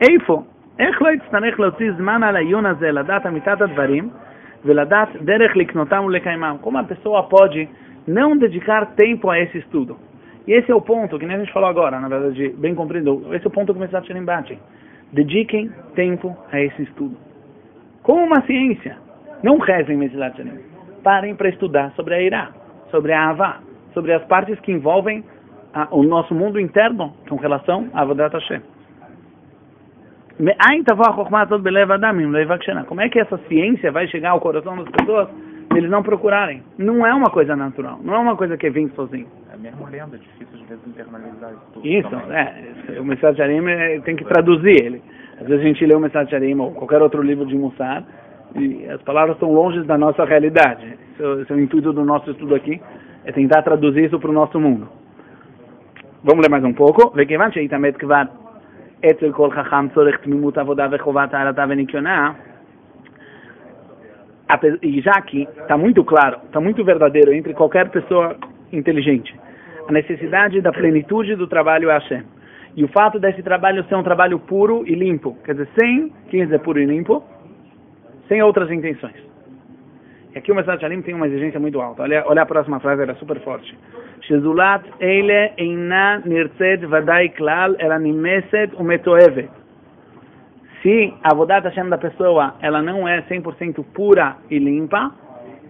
איפה, 0.01 0.43
איך 0.79 1.01
לא 1.01 1.09
יצטרך 1.09 1.59
להוציא 1.59 1.91
זמן 1.97 2.23
על 2.23 2.35
העיון 2.35 2.65
הזה, 2.65 2.91
לדעת 2.91 3.25
אמיתת 3.25 3.61
הדברים, 3.61 4.09
ולדעת 4.65 5.09
דרך 5.21 5.55
לקנותם 5.55 6.03
ולקיימם? 6.05 6.55
Como 6.61 6.77
a 6.77 6.83
pessoa 6.83 7.23
pode 7.23 7.69
não 8.07 8.37
dedicar 8.37 8.85
tempo 8.95 9.29
a 9.29 9.39
esse 9.39 9.57
estudo? 9.57 9.97
E 10.47 10.53
esse 10.53 10.71
é 10.71 10.75
o 10.75 10.81
ponto, 10.81 11.19
que 11.19 11.25
nem 11.25 11.35
a 11.35 11.39
gente 11.39 11.53
falou 11.53 11.69
agora, 11.69 11.99
na 11.99 12.07
verdade, 12.07 12.49
bem 12.57 12.73
compreendo, 12.73 13.33
esse 13.35 13.45
é 13.45 13.47
o 13.47 13.51
ponto 13.51 13.73
que 13.73 13.79
o 13.79 13.81
Messias 13.81 14.05
Shirin 14.05 14.25
bate. 14.25 14.57
Dediquem 15.13 15.69
tempo 15.95 16.35
a 16.51 16.59
esse 16.59 16.81
estudo. 16.83 17.15
Como 18.03 18.23
uma 18.23 18.41
ciência. 18.41 18.97
Não 19.43 19.57
rezem 19.59 19.97
Messias 19.97 20.35
Shirin. 20.35 20.59
Parem 21.03 21.35
para 21.35 21.49
estudar 21.49 21.91
sobre 21.91 22.15
a 22.15 22.21
Irá, 22.21 22.49
sobre 22.89 23.13
a 23.13 23.29
Avá, 23.29 23.59
sobre 23.93 24.11
as 24.13 24.23
partes 24.25 24.59
que 24.61 24.71
envolvem 24.71 25.23
a, 25.74 25.88
o 25.90 26.02
nosso 26.02 26.34
mundo 26.34 26.60
interno 26.60 27.12
com 27.28 27.36
relação 27.36 27.88
a 27.92 28.02
Avodat 28.02 28.32
Hashem. 28.34 28.60
Como 32.86 33.00
é 33.00 33.08
que 33.08 33.20
essa 33.20 33.38
ciência 33.48 33.92
vai 33.92 34.06
chegar 34.08 34.30
ao 34.30 34.40
coração 34.40 34.76
das 34.76 34.88
pessoas 34.88 35.28
se 35.28 35.78
eles 35.78 35.90
não 35.90 36.02
procurarem? 36.02 36.62
Não 36.78 37.06
é 37.06 37.12
uma 37.14 37.30
coisa 37.30 37.54
natural, 37.54 38.00
não 38.02 38.14
é 38.14 38.18
uma 38.18 38.36
coisa 38.36 38.56
que 38.56 38.68
vem 38.70 38.88
sozinho. 38.90 39.26
É 39.52 39.56
mesmo 39.56 39.86
lendo, 39.86 40.16
é 40.16 40.18
difícil 40.18 40.58
de 40.58 40.64
vezes 40.64 40.86
internalizar 40.86 41.52
isso 41.52 41.86
Isso, 41.86 42.10
também. 42.10 42.36
é. 42.36 43.00
O 43.00 43.04
Mensagem 43.04 43.36
de 43.36 43.42
Arim 43.42 44.00
tem 44.00 44.16
que 44.16 44.24
traduzir 44.24 44.84
ele. 44.84 45.02
Às 45.40 45.46
vezes 45.46 45.64
a 45.64 45.68
gente 45.68 45.86
lê 45.86 45.94
o 45.94 46.00
Mensagem 46.00 46.28
de 46.28 46.34
Arim 46.34 46.58
ou 46.58 46.72
qualquer 46.72 47.00
outro 47.00 47.22
livro 47.22 47.46
de 47.46 47.56
Mussar 47.56 48.04
e 48.56 48.86
as 48.88 49.02
palavras 49.02 49.36
estão 49.36 49.52
longe 49.52 49.82
da 49.84 49.96
nossa 49.96 50.24
realidade. 50.24 50.96
Esse 51.14 51.52
é 51.52 51.54
o 51.54 51.60
intuito 51.60 51.92
do 51.92 52.04
nosso 52.04 52.30
estudo 52.30 52.54
aqui, 52.54 52.80
é 53.24 53.30
tentar 53.30 53.62
traduzir 53.62 54.04
isso 54.04 54.18
para 54.18 54.30
o 54.30 54.32
nosso 54.32 54.60
mundo 54.60 54.88
Vamos 56.23 56.41
ler 56.43 56.49
mais 56.49 56.63
um 56.63 56.73
pouco. 56.73 57.11
וכיוון 57.15 57.51
שהתעמת 57.51 57.97
כבר 57.97 58.21
אצל 59.05 59.31
כל 59.31 59.51
חכם 59.51 59.89
צורך 59.89 60.17
תמימות 60.17 60.57
עבודה 60.57 60.87
וחובת 60.91 61.33
הערתה 61.33 61.65
וניקיונה, 61.69 62.31
e 64.81 65.01
já 65.01 65.21
que 65.21 65.43
está 65.43 65.77
muito 65.77 66.03
claro, 66.03 66.39
está 66.45 66.59
muito 66.59 66.83
verdadeiro 66.83 67.31
entre 67.33 67.53
qualquer 67.53 67.89
pessoa 67.89 68.35
inteligente, 68.73 69.33
a 69.87 69.91
necessidade 69.91 70.59
da 70.61 70.71
plenitude 70.71 71.35
do 71.35 71.47
trabalho 71.47 71.89
é 71.89 71.93
Hashem. 71.93 72.23
E 72.75 72.83
o 72.83 72.87
fato 72.87 73.19
desse 73.19 73.43
trabalho 73.43 73.83
ser 73.85 73.95
um 73.95 74.03
trabalho 74.03 74.39
puro 74.39 74.83
e 74.87 74.95
limpo, 74.95 75.37
quer 75.43 75.53
dizer, 75.53 75.69
sem, 75.79 76.11
quer 76.29 76.45
dizer 76.45 76.59
puro 76.59 76.79
e 76.79 76.85
limpo, 76.85 77.23
sem 78.27 78.41
outras 78.41 78.71
intenções. 78.71 79.15
E 80.34 80.38
aqui 80.38 80.50
o 80.50 80.54
Mesad 80.54 80.80
Shalim 80.80 81.00
tem 81.02 81.14
uma 81.14 81.28
exigência 81.28 81.60
muito 81.60 81.80
alta. 81.80 82.02
Olha, 82.02 82.24
olha 82.26 82.42
a 82.42 82.46
próxima 82.46 82.80
frase, 82.80 83.02
era 83.02 83.14
super 83.14 83.38
forte. 83.40 83.76
Shezulat 84.22 84.84
eile 85.00 85.52
eina 85.56 86.22
nirtzet 86.24 86.84
vadai 86.86 87.28
klal 87.28 87.76
ela 87.78 87.98
nimeset 87.98 88.74
umetoevet. 88.74 89.48
Se 90.82 91.14
a 91.22 91.34
Vodat 91.34 91.64
Hashem 91.64 91.88
da 91.88 91.98
pessoa 91.98 92.56
ela 92.60 92.82
não 92.82 93.06
é 93.06 93.22
100% 93.22 93.84
pura 93.94 94.36
e 94.50 94.58
limpa, 94.58 95.12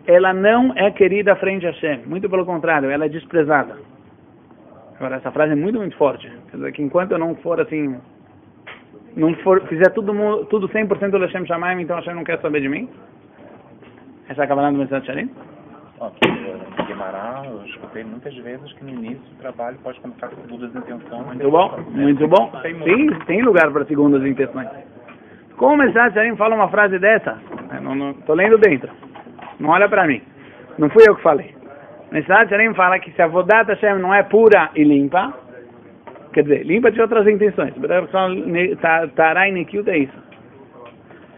ela 0.07 0.33
não 0.33 0.73
é 0.77 0.91
querida 0.91 1.37
frente 1.37 1.67
a 1.67 1.71
Hashem. 1.71 2.03
Muito 2.07 2.29
pelo 2.31 2.47
contrário, 2.47 2.91
ela 2.91 3.05
é 3.05 3.09
desprezada. 3.09 3.77
Agora, 4.97 5.17
essa 5.17 5.31
frase 5.31 5.53
é 5.53 5.57
muito, 5.57 5.79
muito 5.79 5.97
forte. 5.97 6.31
Quer 6.51 6.57
dizer, 6.57 6.73
que 6.73 6.83
enquanto 6.83 7.13
eu 7.13 7.19
não 7.19 7.35
for 7.37 7.61
assim, 7.61 7.97
não 9.15 9.35
for, 9.37 9.61
fizer 9.69 9.91
tudo, 9.91 10.13
tudo 10.47 10.69
100% 10.69 11.11
do 11.11 11.19
Hashem 11.19 11.47
Shamaim, 11.47 11.83
então 11.83 11.97
Hashem 11.97 12.15
não 12.15 12.25
quer 12.25 12.41
saber 12.41 12.63
de 12.63 12.69
mim? 12.69 12.89
Essa 14.27 14.41
é 14.41 14.45
a 14.45 14.49
Kabbalah 14.49 14.71
do 14.71 14.79
Messias 14.79 15.05
Shalim? 15.05 15.31
Aqui 16.01 16.29
em 16.29 16.87
Guimarães, 16.87 17.51
eu 17.51 17.63
escutei 17.67 18.05
muitas 18.05 18.35
vezes 18.37 18.73
que 18.73 18.85
no 18.85 18.91
início 18.91 19.19
do 19.19 19.37
trabalho 19.37 19.77
pode 19.83 20.01
começar 20.01 20.29
com 20.29 20.41
segundas 20.43 20.75
intenções. 20.75 21.27
Muito 21.27 21.51
bom, 21.51 21.79
muito 21.91 22.29
bom. 22.29 22.53
Sim, 22.63 23.11
tem 23.27 23.43
lugar 23.43 23.71
para 23.71 23.85
segundas 23.85 24.25
intenções. 24.25 24.69
Como 25.59 25.75
o 25.75 25.77
Messias 25.77 26.15
Shalim 26.15 26.37
fala 26.37 26.55
uma 26.55 26.69
frase 26.69 26.99
dessa? 26.99 27.39
Estou 28.19 28.35
lendo 28.35 28.57
dentro. 28.59 28.91
Não 29.61 29.69
olha 29.71 29.89
para 29.91 30.07
mim. 30.07 30.23
Não 30.79 30.89
fui 30.89 31.03
eu 31.07 31.15
que 31.17 31.23
falei. 31.23 31.55
O 32.11 32.15
Messias 32.15 32.49
Shalim 32.49 32.73
fala 32.75 32.99
que 32.99 33.13
se 33.13 33.21
a 33.21 33.27
Vodat 33.27 33.69
Hashem 33.69 33.99
não 33.99 34.15
é 34.15 34.23
pura 34.23 34.71
e 34.75 34.85
limpa, 34.85 35.35
quer 36.33 36.45
dizer, 36.45 36.65
limpa 36.65 36.91
de 36.91 37.01
outras 37.01 37.27
intenções. 37.29 37.75
Tarai 39.15 39.53
Nikiut 39.53 39.89
é 39.91 39.99
isso. 39.99 40.25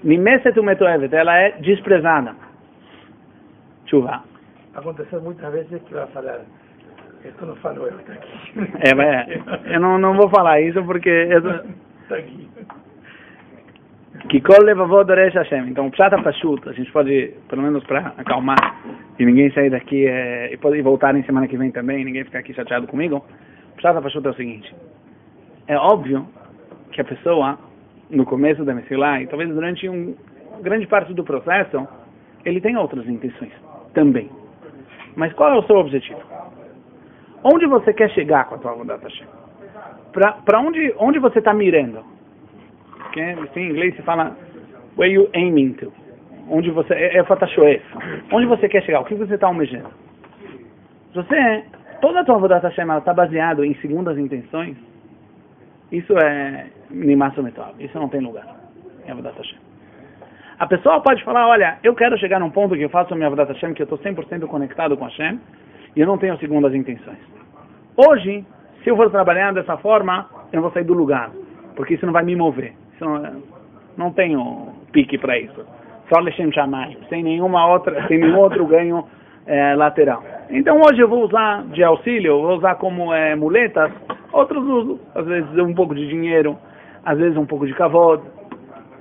Nimeset 0.05 0.59
umetoevet, 0.59 1.13
ela 1.13 1.37
é 1.37 1.51
desprezada 1.61 2.46
chuva. 3.87 4.23
Aconteceu 4.75 5.21
muitas 5.23 5.53
vezes 5.53 5.83
que 5.83 5.95
vai 5.95 6.07
falar, 6.09 6.41
isso 7.25 7.47
não 7.47 7.57
falou 7.57 7.87
eu, 7.89 7.99
está 7.99 8.13
aqui. 8.13 8.33
É, 8.87 8.95
mas 8.95 9.73
eu 9.73 9.81
não, 9.81 9.99
não 9.99 10.15
vou 10.15 10.29
falar 10.29 10.61
isso 10.61 10.83
porque... 10.85 11.11
Está 11.11 12.17
aqui. 12.17 12.49
Que 14.29 14.41
kol 14.41 14.65
levavó 14.65 15.05
doresh 15.05 15.35
Hashem. 15.35 15.69
Então, 15.69 15.91
psata 15.91 16.21
pashut, 16.23 16.69
a 16.69 16.73
gente 16.73 16.91
pode, 16.91 17.35
pelo 17.49 17.63
menos 17.63 17.85
para 17.85 18.13
acalmar, 18.17 18.81
e 19.19 19.25
ninguém 19.25 19.51
sair 19.53 19.71
daqui 19.71 20.07
é, 20.07 20.53
e 20.53 20.57
pode 20.57 20.81
voltar 20.83 21.15
em 21.15 21.23
semana 21.23 21.47
que 21.47 21.57
vem 21.57 21.71
também, 21.71 22.05
ninguém 22.05 22.25
ficar 22.25 22.41
aqui 22.41 22.53
chateado 22.53 22.87
comigo. 22.87 23.25
Psata 23.77 24.03
pashut 24.03 24.27
é 24.27 24.31
o 24.31 24.35
seguinte, 24.35 24.75
é 25.69 25.77
óbvio 25.77 26.27
que 26.93 27.01
a 27.01 27.05
pessoa, 27.05 27.59
no 28.11 28.25
começo 28.25 28.65
da 28.65 28.75
Messilah, 28.75 29.23
e 29.23 29.27
talvez 29.27 29.51
durante 29.51 29.89
um 29.89 30.15
grande 30.63 30.87
parte 30.87 31.13
do 31.15 31.23
processo, 31.23 31.87
ele 32.45 32.61
tem 32.61 32.77
outras 32.77 33.07
intenções 33.07 33.53
também. 33.97 34.31
Mas 35.17 35.33
qual 35.33 35.51
é 35.55 35.59
o 35.59 35.63
seu 35.63 35.77
objetivo? 35.77 36.21
Onde 37.43 37.67
você 37.67 37.95
quer 37.95 38.11
chegar 38.11 38.45
com 38.45 38.57
a 38.57 38.59
tua 38.59 38.73
Avodat 38.73 39.03
Hashem? 39.03 39.27
Para 40.45 40.61
onde, 40.61 40.95
onde 40.99 41.19
você 41.19 41.39
está 41.39 41.55
mirando? 41.55 42.05
Que, 43.13 43.21
assim, 43.21 43.61
em 43.61 43.71
inglês 43.71 43.97
se 43.97 44.03
fala 44.03 44.37
where 44.99 45.11
you 45.11 45.29
aiming 45.35 45.73
to. 45.75 45.91
Onde 46.49 46.71
você 46.71 46.93
é, 46.93 47.17
é. 47.17 47.83
Onde 48.31 48.47
você 48.47 48.69
quer 48.69 48.83
chegar? 48.83 49.01
O 49.01 49.05
que 49.05 49.15
você 49.15 49.35
está 49.35 49.47
almejando? 49.47 49.91
Você 51.15 51.65
toda 52.03 52.21
a 52.21 52.25
tua 52.25 52.37
Avodat 52.37 52.63
Hashem 52.63 52.99
está 52.99 53.15
baseado 53.15 53.65
em 53.65 53.75
segundas 53.77 54.19
intenções, 54.19 54.77
isso 55.91 56.13
é 56.19 56.67
Nimasso 56.91 57.43
Metal. 57.43 57.75
Isso 57.79 57.99
não 57.99 58.09
tem 58.09 58.21
lugar 58.21 58.47
em 59.07 59.11
Avodat 59.11 59.37
Hashem. 59.39 59.66
A 60.59 60.67
pessoa 60.67 61.01
pode 61.03 61.23
falar, 61.23 61.47
olha, 61.49 61.79
eu 61.85 61.95
quero 61.95 62.17
chegar 62.19 62.41
num 62.41 62.51
ponto 62.51 62.75
que 62.75 62.83
eu 62.83 62.89
faço 62.89 63.13
a 63.13 63.17
minha 63.17 63.27
Avodat 63.27 63.53
Hashem, 63.53 63.75
que 63.75 63.83
eu 63.83 63.85
estou 63.85 63.99
100% 63.99 64.47
conectado 64.47 64.97
com 64.97 65.05
Hashem, 65.05 65.39
e 65.95 66.01
eu 66.01 66.07
não 66.07 66.17
tenho 66.17 66.39
segundas 66.39 66.75
intenções. 66.75 67.19
Hoje, 67.95 68.43
se 68.83 68.89
eu 68.89 68.97
for 68.97 69.11
trabalhar 69.11 69.53
dessa 69.53 69.77
forma, 69.77 70.27
eu 70.53 70.63
vou 70.63 70.71
sair 70.71 70.85
do 70.85 70.95
lugar, 70.95 71.31
porque 71.75 71.95
isso 71.95 72.07
não 72.07 72.13
vai 72.13 72.25
me 72.25 72.35
mover. 72.35 72.73
Não, 73.01 73.43
não, 73.99 74.13
tenho 74.13 74.73
pique 74.93 75.19
para 75.19 75.39
isso. 75.39 75.63
Só 76.09 76.21
Lechem 76.21 76.51
Shammai, 76.51 76.97
sem 77.11 77.23
nenhuma 77.23 77.67
outra, 77.67 78.05
sem 78.09 78.19
nenhum 78.19 78.39
outro 78.39 78.65
ganho 78.67 79.07
é, 79.47 79.75
lateral. 79.75 80.25
Então 80.49 80.81
hoje 80.81 81.01
eu 81.01 81.09
vou 81.09 81.25
usar 81.25 81.65
de 81.65 81.83
auxílio, 81.83 82.41
vou 82.41 82.57
usar 82.57 82.77
como 82.77 83.13
é, 83.13 83.35
muletas, 83.35 83.93
outros 84.33 84.65
uso, 84.65 85.01
às 85.15 85.27
vezes 85.27 85.59
um 85.59 85.75
pouco 85.75 85.95
de 85.95 86.09
dinheiro, 86.09 86.57
às 87.05 87.19
vezes 87.19 87.37
um 87.37 87.45
pouco 87.45 87.67
de 87.67 87.75
cavalo, 87.75 88.23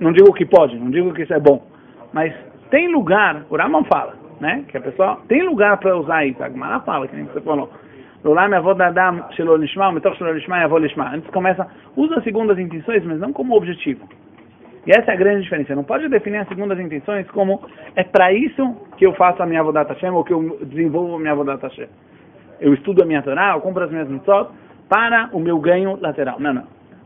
não 0.00 0.12
digo 0.12 0.32
que 0.32 0.44
pode, 0.44 0.78
não 0.78 0.90
digo 0.90 1.12
que 1.12 1.22
isso 1.22 1.34
é 1.34 1.40
bom, 1.40 1.66
mas 2.12 2.34
tem 2.70 2.88
lugar, 2.88 3.44
o 3.48 3.56
Raman 3.56 3.84
fala, 3.84 4.14
né? 4.40 4.64
Que 4.68 4.76
a 4.76 4.80
pessoa 4.80 5.18
tem 5.28 5.42
lugar 5.42 5.76
para 5.78 5.96
usar 5.96 6.26
isso. 6.26 6.42
A 6.42 6.48
Gemara 6.48 6.80
fala, 6.80 7.06
que 7.06 7.16
nem 7.16 7.26
você 7.26 7.40
falou. 7.40 7.70
Antes 11.12 11.30
começa, 11.30 11.66
usa 11.96 12.20
segundas 12.22 12.58
intenções, 12.58 13.04
mas 13.04 13.20
não 13.20 13.32
como 13.32 13.56
objetivo. 13.56 14.08
E 14.86 14.90
essa 14.90 15.10
é 15.10 15.14
a 15.14 15.16
grande 15.16 15.42
diferença. 15.42 15.74
Não 15.74 15.84
pode 15.84 16.08
definir 16.08 16.38
as 16.38 16.48
segundas 16.48 16.78
intenções 16.78 17.28
como 17.30 17.60
é 17.94 18.04
para 18.04 18.32
isso 18.32 18.76
que 18.96 19.06
eu 19.06 19.12
faço 19.14 19.42
a 19.42 19.46
minha 19.46 19.60
Avodat 19.60 19.92
Hashem 19.92 20.10
ou 20.10 20.24
que 20.24 20.32
eu 20.32 20.58
desenvolvo 20.62 21.16
a 21.16 21.18
minha 21.18 21.32
Avodat 21.32 21.62
Hashem. 21.62 21.88
Eu 22.60 22.72
estudo 22.74 23.02
a 23.02 23.06
minha 23.06 23.22
Torá, 23.22 23.52
eu 23.54 23.60
compro 23.60 23.84
as 23.84 23.90
minhas 23.90 24.08
mitzvot 24.08 24.48
para 24.88 25.28
o 25.32 25.40
meu 25.40 25.58
ganho 25.58 25.98
lateral. 26.00 26.38
Não, 26.38 26.54
não. 26.54 26.64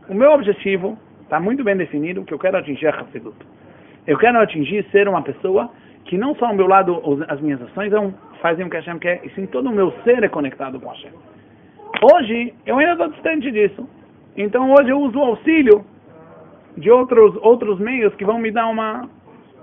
O 0.09 0.13
meu 0.13 0.31
objetivo 0.31 0.97
Está 1.31 1.39
muito 1.39 1.63
bem 1.63 1.77
definido 1.77 2.25
que 2.25 2.33
eu 2.33 2.37
quero 2.37 2.57
atingir 2.57 2.87
a 2.87 2.99
Hassidut. 2.99 3.37
Eu 4.05 4.17
quero 4.17 4.37
atingir 4.37 4.85
ser 4.91 5.07
uma 5.07 5.21
pessoa 5.21 5.71
que 6.03 6.17
não 6.17 6.35
só 6.35 6.47
ao 6.47 6.53
meu 6.53 6.67
lado 6.67 7.01
as 7.29 7.39
minhas 7.39 7.61
ações 7.61 7.89
fazem 8.41 8.65
o 8.65 8.69
que 8.69 8.75
Hashem 8.75 8.99
quer, 8.99 9.21
e 9.23 9.29
sim 9.29 9.45
todo 9.45 9.69
o 9.69 9.71
meu 9.71 9.93
ser 10.03 10.21
é 10.21 10.27
conectado 10.27 10.77
com 10.77 10.89
Hashem. 10.89 11.13
Hoje, 12.03 12.53
eu 12.65 12.77
ainda 12.77 12.91
estou 12.91 13.07
distante 13.11 13.49
disso. 13.49 13.87
Então 14.35 14.73
hoje 14.73 14.89
eu 14.89 14.99
uso 14.99 15.17
o 15.19 15.23
auxílio 15.23 15.85
de 16.75 16.91
outros, 16.91 17.33
outros 17.41 17.79
meios 17.79 18.13
que 18.15 18.25
vão 18.25 18.37
me 18.37 18.51
dar 18.51 18.67
uma, 18.67 19.07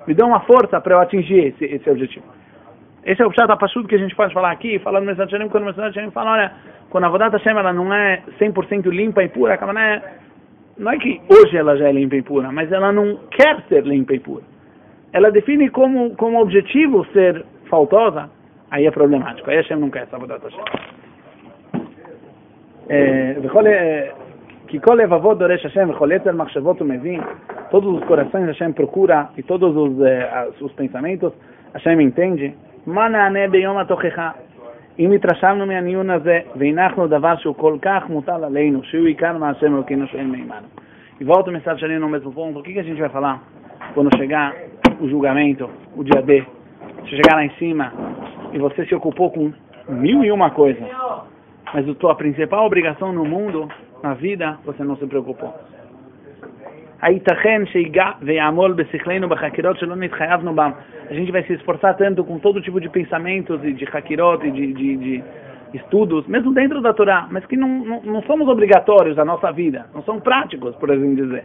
me 0.06 0.14
dar 0.14 0.24
uma 0.24 0.40
força 0.40 0.80
para 0.80 0.94
eu 0.94 1.00
atingir 1.00 1.48
esse, 1.48 1.66
esse 1.66 1.90
objetivo. 1.90 2.24
Esse 3.04 3.20
é 3.20 3.26
o 3.26 3.30
Pshat 3.30 3.52
Apashut 3.52 3.86
que 3.86 3.94
a 3.94 3.98
gente 3.98 4.16
pode 4.16 4.32
falar 4.32 4.52
aqui, 4.52 4.78
falando 4.78 5.04
no 5.04 5.14
Message 5.14 5.50
quando 5.50 5.64
o 5.64 5.66
Message 5.66 6.10
fala, 6.12 6.32
olha, 6.32 6.52
quando 6.88 7.04
a 7.04 7.08
Vodat 7.10 7.30
Hashem 7.30 7.58
ela 7.58 7.74
não 7.74 7.92
é 7.92 8.22
100% 8.40 8.88
limpa 8.88 9.22
e 9.22 9.28
pura, 9.28 9.58
a 9.60 9.82
é 9.82 10.27
não 10.78 10.92
é 10.92 10.98
que 10.98 11.20
hoje 11.28 11.56
ela 11.56 11.76
já 11.76 11.88
é 11.88 11.92
limpa 11.92 12.16
e 12.16 12.22
pura, 12.22 12.52
mas 12.52 12.70
ela 12.70 12.92
não 12.92 13.16
quer 13.30 13.62
ser 13.68 13.84
limpa 13.84 14.14
e 14.14 14.20
pura. 14.20 14.44
Ela 15.12 15.30
define 15.30 15.70
como, 15.70 16.14
como 16.16 16.40
objetivo 16.40 17.04
ser 17.12 17.44
faltosa, 17.68 18.30
aí 18.70 18.86
é 18.86 18.90
problemático. 18.90 19.50
Aí 19.50 19.56
a 19.56 19.60
Hashem 19.60 19.78
não 19.78 19.90
quer 19.90 20.04
essa 20.04 20.14
é, 20.14 20.18
é, 20.18 20.22
Avodat 20.22 20.44
Hashem. 20.44 20.64
Que 24.66 24.78
Hashem, 24.78 25.92
todos 27.70 27.94
os 27.94 28.04
corações 28.04 28.46
Hashem 28.46 28.72
procura 28.72 29.30
e 29.36 29.42
todos 29.42 29.74
os, 29.74 30.00
eh, 30.04 30.48
os 30.60 30.72
pensamentos 30.72 31.32
Hashem 31.72 32.02
entende. 32.02 32.54
Mana 32.86 33.26
Ane 33.26 33.48
Beyom 33.48 33.78
אם 34.99 35.11
התרשמנו 35.11 35.65
מהניון 35.65 36.09
הזה 36.09 36.39
והנחנו 36.55 37.07
דבר 37.07 37.35
שהוא 37.35 37.55
כל 37.55 37.77
כך 37.81 38.03
מוטל 38.09 38.43
עלינו, 38.43 38.83
שהוא 38.83 39.05
עיקר 39.07 39.37
מהשם 39.37 39.75
אלוקינו 39.75 40.07
שאין 40.07 40.31
מימנו. 40.31 40.67
E 41.19 41.23
volta 41.23 41.49
a 41.49 41.53
mensagem 41.53 41.85
ali 41.85 41.99
no 41.99 42.09
mesmo 42.09 42.31
ponto. 42.33 42.59
O 42.59 42.63
que, 42.63 42.73
que 42.73 42.79
a 42.79 42.83
gente 42.83 42.99
vai 42.99 43.09
falar 43.09 43.41
quando 43.93 44.09
chegar 44.17 44.53
o 44.99 45.07
julgamento, 45.07 45.69
o 45.95 46.03
dia 46.03 46.21
D? 46.21 46.43
Se 47.03 47.09
chegar 47.09 47.35
lá 47.35 47.45
em 47.45 47.51
cima 47.51 47.93
e 48.51 48.57
você 48.57 48.85
se 48.85 48.95
ocupou 48.95 49.31
com 49.31 49.53
mil 49.89 50.23
e 50.23 50.31
uma 50.31 50.49
coisas. 50.49 50.83
Mas 51.73 51.87
a 51.87 51.93
tua 51.95 52.15
principal 52.15 52.65
obrigação 52.65 53.13
no 53.13 53.25
mundo, 53.25 53.69
na 54.01 54.13
vida, 54.15 54.57
você 54.65 54.83
não 54.83 54.97
se 54.97 55.05
preocupou. 55.07 55.53
הייתכן 57.01 57.61
שיגע 57.65 58.09
ויעמול 58.21 58.73
בשכלנו 58.73 59.29
בחקירות 59.29 59.79
שלא 59.79 59.95
נתחייבנו 59.95 60.55
בם. 60.55 60.71
A 61.09 61.13
gente 61.13 61.31
vai 61.31 61.43
se 61.43 61.53
esforçar 61.53 61.93
tanto 61.95 62.23
com 62.23 62.39
todo 62.39 62.61
tipo 62.61 62.79
de 62.79 62.89
pensamentos 62.89 63.61
e 63.63 63.73
de 63.73 63.85
hakirot 63.85 64.47
e 64.47 64.51
de, 64.51 64.73
de, 64.73 64.97
de 64.97 65.23
estudos, 65.73 66.25
mesmo 66.27 66.53
dentro 66.53 66.81
da 66.81 66.93
Torá, 66.93 67.27
mas 67.29 67.45
que 67.45 67.57
não, 67.57 67.67
não, 67.67 68.01
não 68.03 68.21
somos 68.23 68.47
obrigatórios 68.47 69.17
na 69.17 69.25
nossa 69.25 69.51
vida, 69.51 69.85
não 69.93 70.01
são 70.03 70.19
práticos, 70.19 70.75
por 70.77 70.89
assim 70.91 71.13
dizer. 71.15 71.43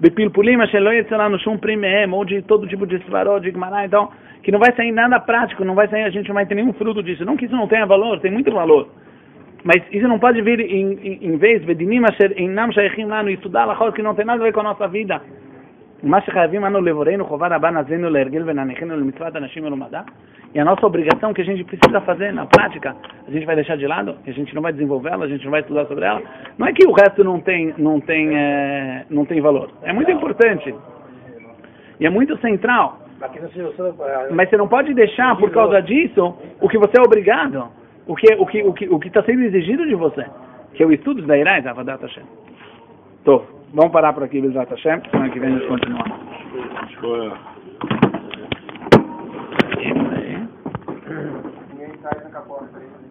בפלפולים 0.00 0.60
אשר 0.60 0.78
לא 0.78 0.92
יצא 0.92 1.16
לנו 1.16 1.38
שום 1.38 1.58
פרי 1.58 1.76
מהם, 1.76 2.12
ou 2.12 2.24
de 2.24 2.42
todo 2.42 2.66
tipo 2.68 2.86
de 2.86 2.98
svarot, 3.04 3.40
de 3.40 3.50
Gemara, 3.50 3.84
então, 3.84 4.08
que 4.42 4.52
não 4.52 4.58
vai 4.58 4.72
sair 4.76 4.92
nada 4.92 5.18
prático, 5.18 5.64
não 5.64 5.74
vai 5.74 5.88
sair, 5.88 6.04
a 6.04 6.10
gente 6.10 6.28
não 6.28 6.34
vai 6.34 6.46
ter 6.46 6.54
nenhum 6.54 6.72
fruto 6.72 7.02
disso. 7.02 7.24
Não 7.24 7.36
que 7.36 7.46
isso 7.46 7.56
não 7.56 7.66
tenha 7.66 7.84
valor, 7.84 8.20
tem 8.20 8.30
muito 8.30 8.52
valor. 8.52 8.88
Mas 9.63 9.81
isso 9.91 10.07
não 10.07 10.19
pode 10.19 10.41
vir 10.41 10.59
em, 10.59 10.93
em, 10.93 11.19
em 11.21 11.37
vez, 11.37 11.63
Vedinim 11.63 12.03
Asher 12.03 12.33
Einam 12.37 12.71
Shaykhim 12.71 13.07
estudar 13.29 13.93
que 13.93 14.01
não 14.01 14.13
tem 14.13 14.25
nada 14.25 14.41
a 14.41 14.45
ver 14.45 14.53
com 14.53 14.59
a 14.59 14.63
nossa 14.63 14.87
vida. 14.87 15.21
E 20.53 20.59
a 20.59 20.65
nossa 20.65 20.85
obrigação 20.85 21.33
que 21.33 21.41
a 21.41 21.45
gente 21.45 21.63
precisa 21.63 22.01
fazer 22.01 22.33
na 22.33 22.45
prática, 22.45 22.93
a 23.25 23.31
gente 23.31 23.45
vai 23.45 23.55
deixar 23.55 23.77
de 23.77 23.87
lado, 23.87 24.17
a 24.27 24.31
gente 24.31 24.53
não 24.53 24.61
vai 24.61 24.73
desenvolver 24.73 25.11
ela, 25.13 25.23
a 25.23 25.27
gente 25.29 25.45
não 25.45 25.51
vai 25.51 25.61
estudar 25.61 25.85
sobre 25.85 26.05
ela. 26.05 26.21
Não 26.57 26.67
é 26.67 26.73
que 26.73 26.85
o 26.85 26.91
resto 26.91 27.23
não 27.23 27.39
tem, 27.39 27.73
não 27.77 28.01
tem, 28.01 28.37
é, 28.37 29.05
não 29.09 29.25
tem 29.25 29.39
valor. 29.39 29.71
É 29.81 29.93
muito 29.93 30.11
importante. 30.11 30.75
E 32.01 32.05
é 32.05 32.09
muito 32.09 32.37
central. 32.39 32.99
Mas 34.31 34.49
você 34.49 34.57
não 34.57 34.67
pode 34.67 34.93
deixar, 34.93 35.37
por 35.37 35.49
causa 35.51 35.81
disso, 35.81 36.35
o 36.59 36.67
que 36.67 36.77
você 36.77 36.99
é 36.99 37.01
obrigado. 37.01 37.71
É, 38.07 38.11
o 38.11 38.15
que 38.15 38.33
o 38.33 38.45
que 38.45 38.63
o 38.63 38.73
que 38.73 38.89
o 38.89 38.99
que 38.99 39.07
está 39.07 39.23
sendo 39.23 39.43
exigido 39.43 39.85
de 39.85 39.95
você, 39.95 40.25
que 40.73 40.83
é 40.83 40.85
o 40.85 40.91
estudo 40.91 41.21
da 41.23 41.37
Irais, 41.37 41.65
Avadat 41.65 42.01
Hashem. 42.01 42.23
Tô, 43.23 43.43
vamos 43.73 43.91
parar 43.91 44.13
por 44.13 44.23
aqui, 44.23 44.41
vada 44.41 44.69
Hashem, 44.69 45.01
semana 45.09 45.29
que 45.29 45.39
vem 45.39 45.55
a 45.55 45.59
gente. 45.59 45.69
Ninguém 51.69 51.93
sai 52.01 52.31
da 52.31 52.41
porta 52.41 52.77
aí. 52.77 53.02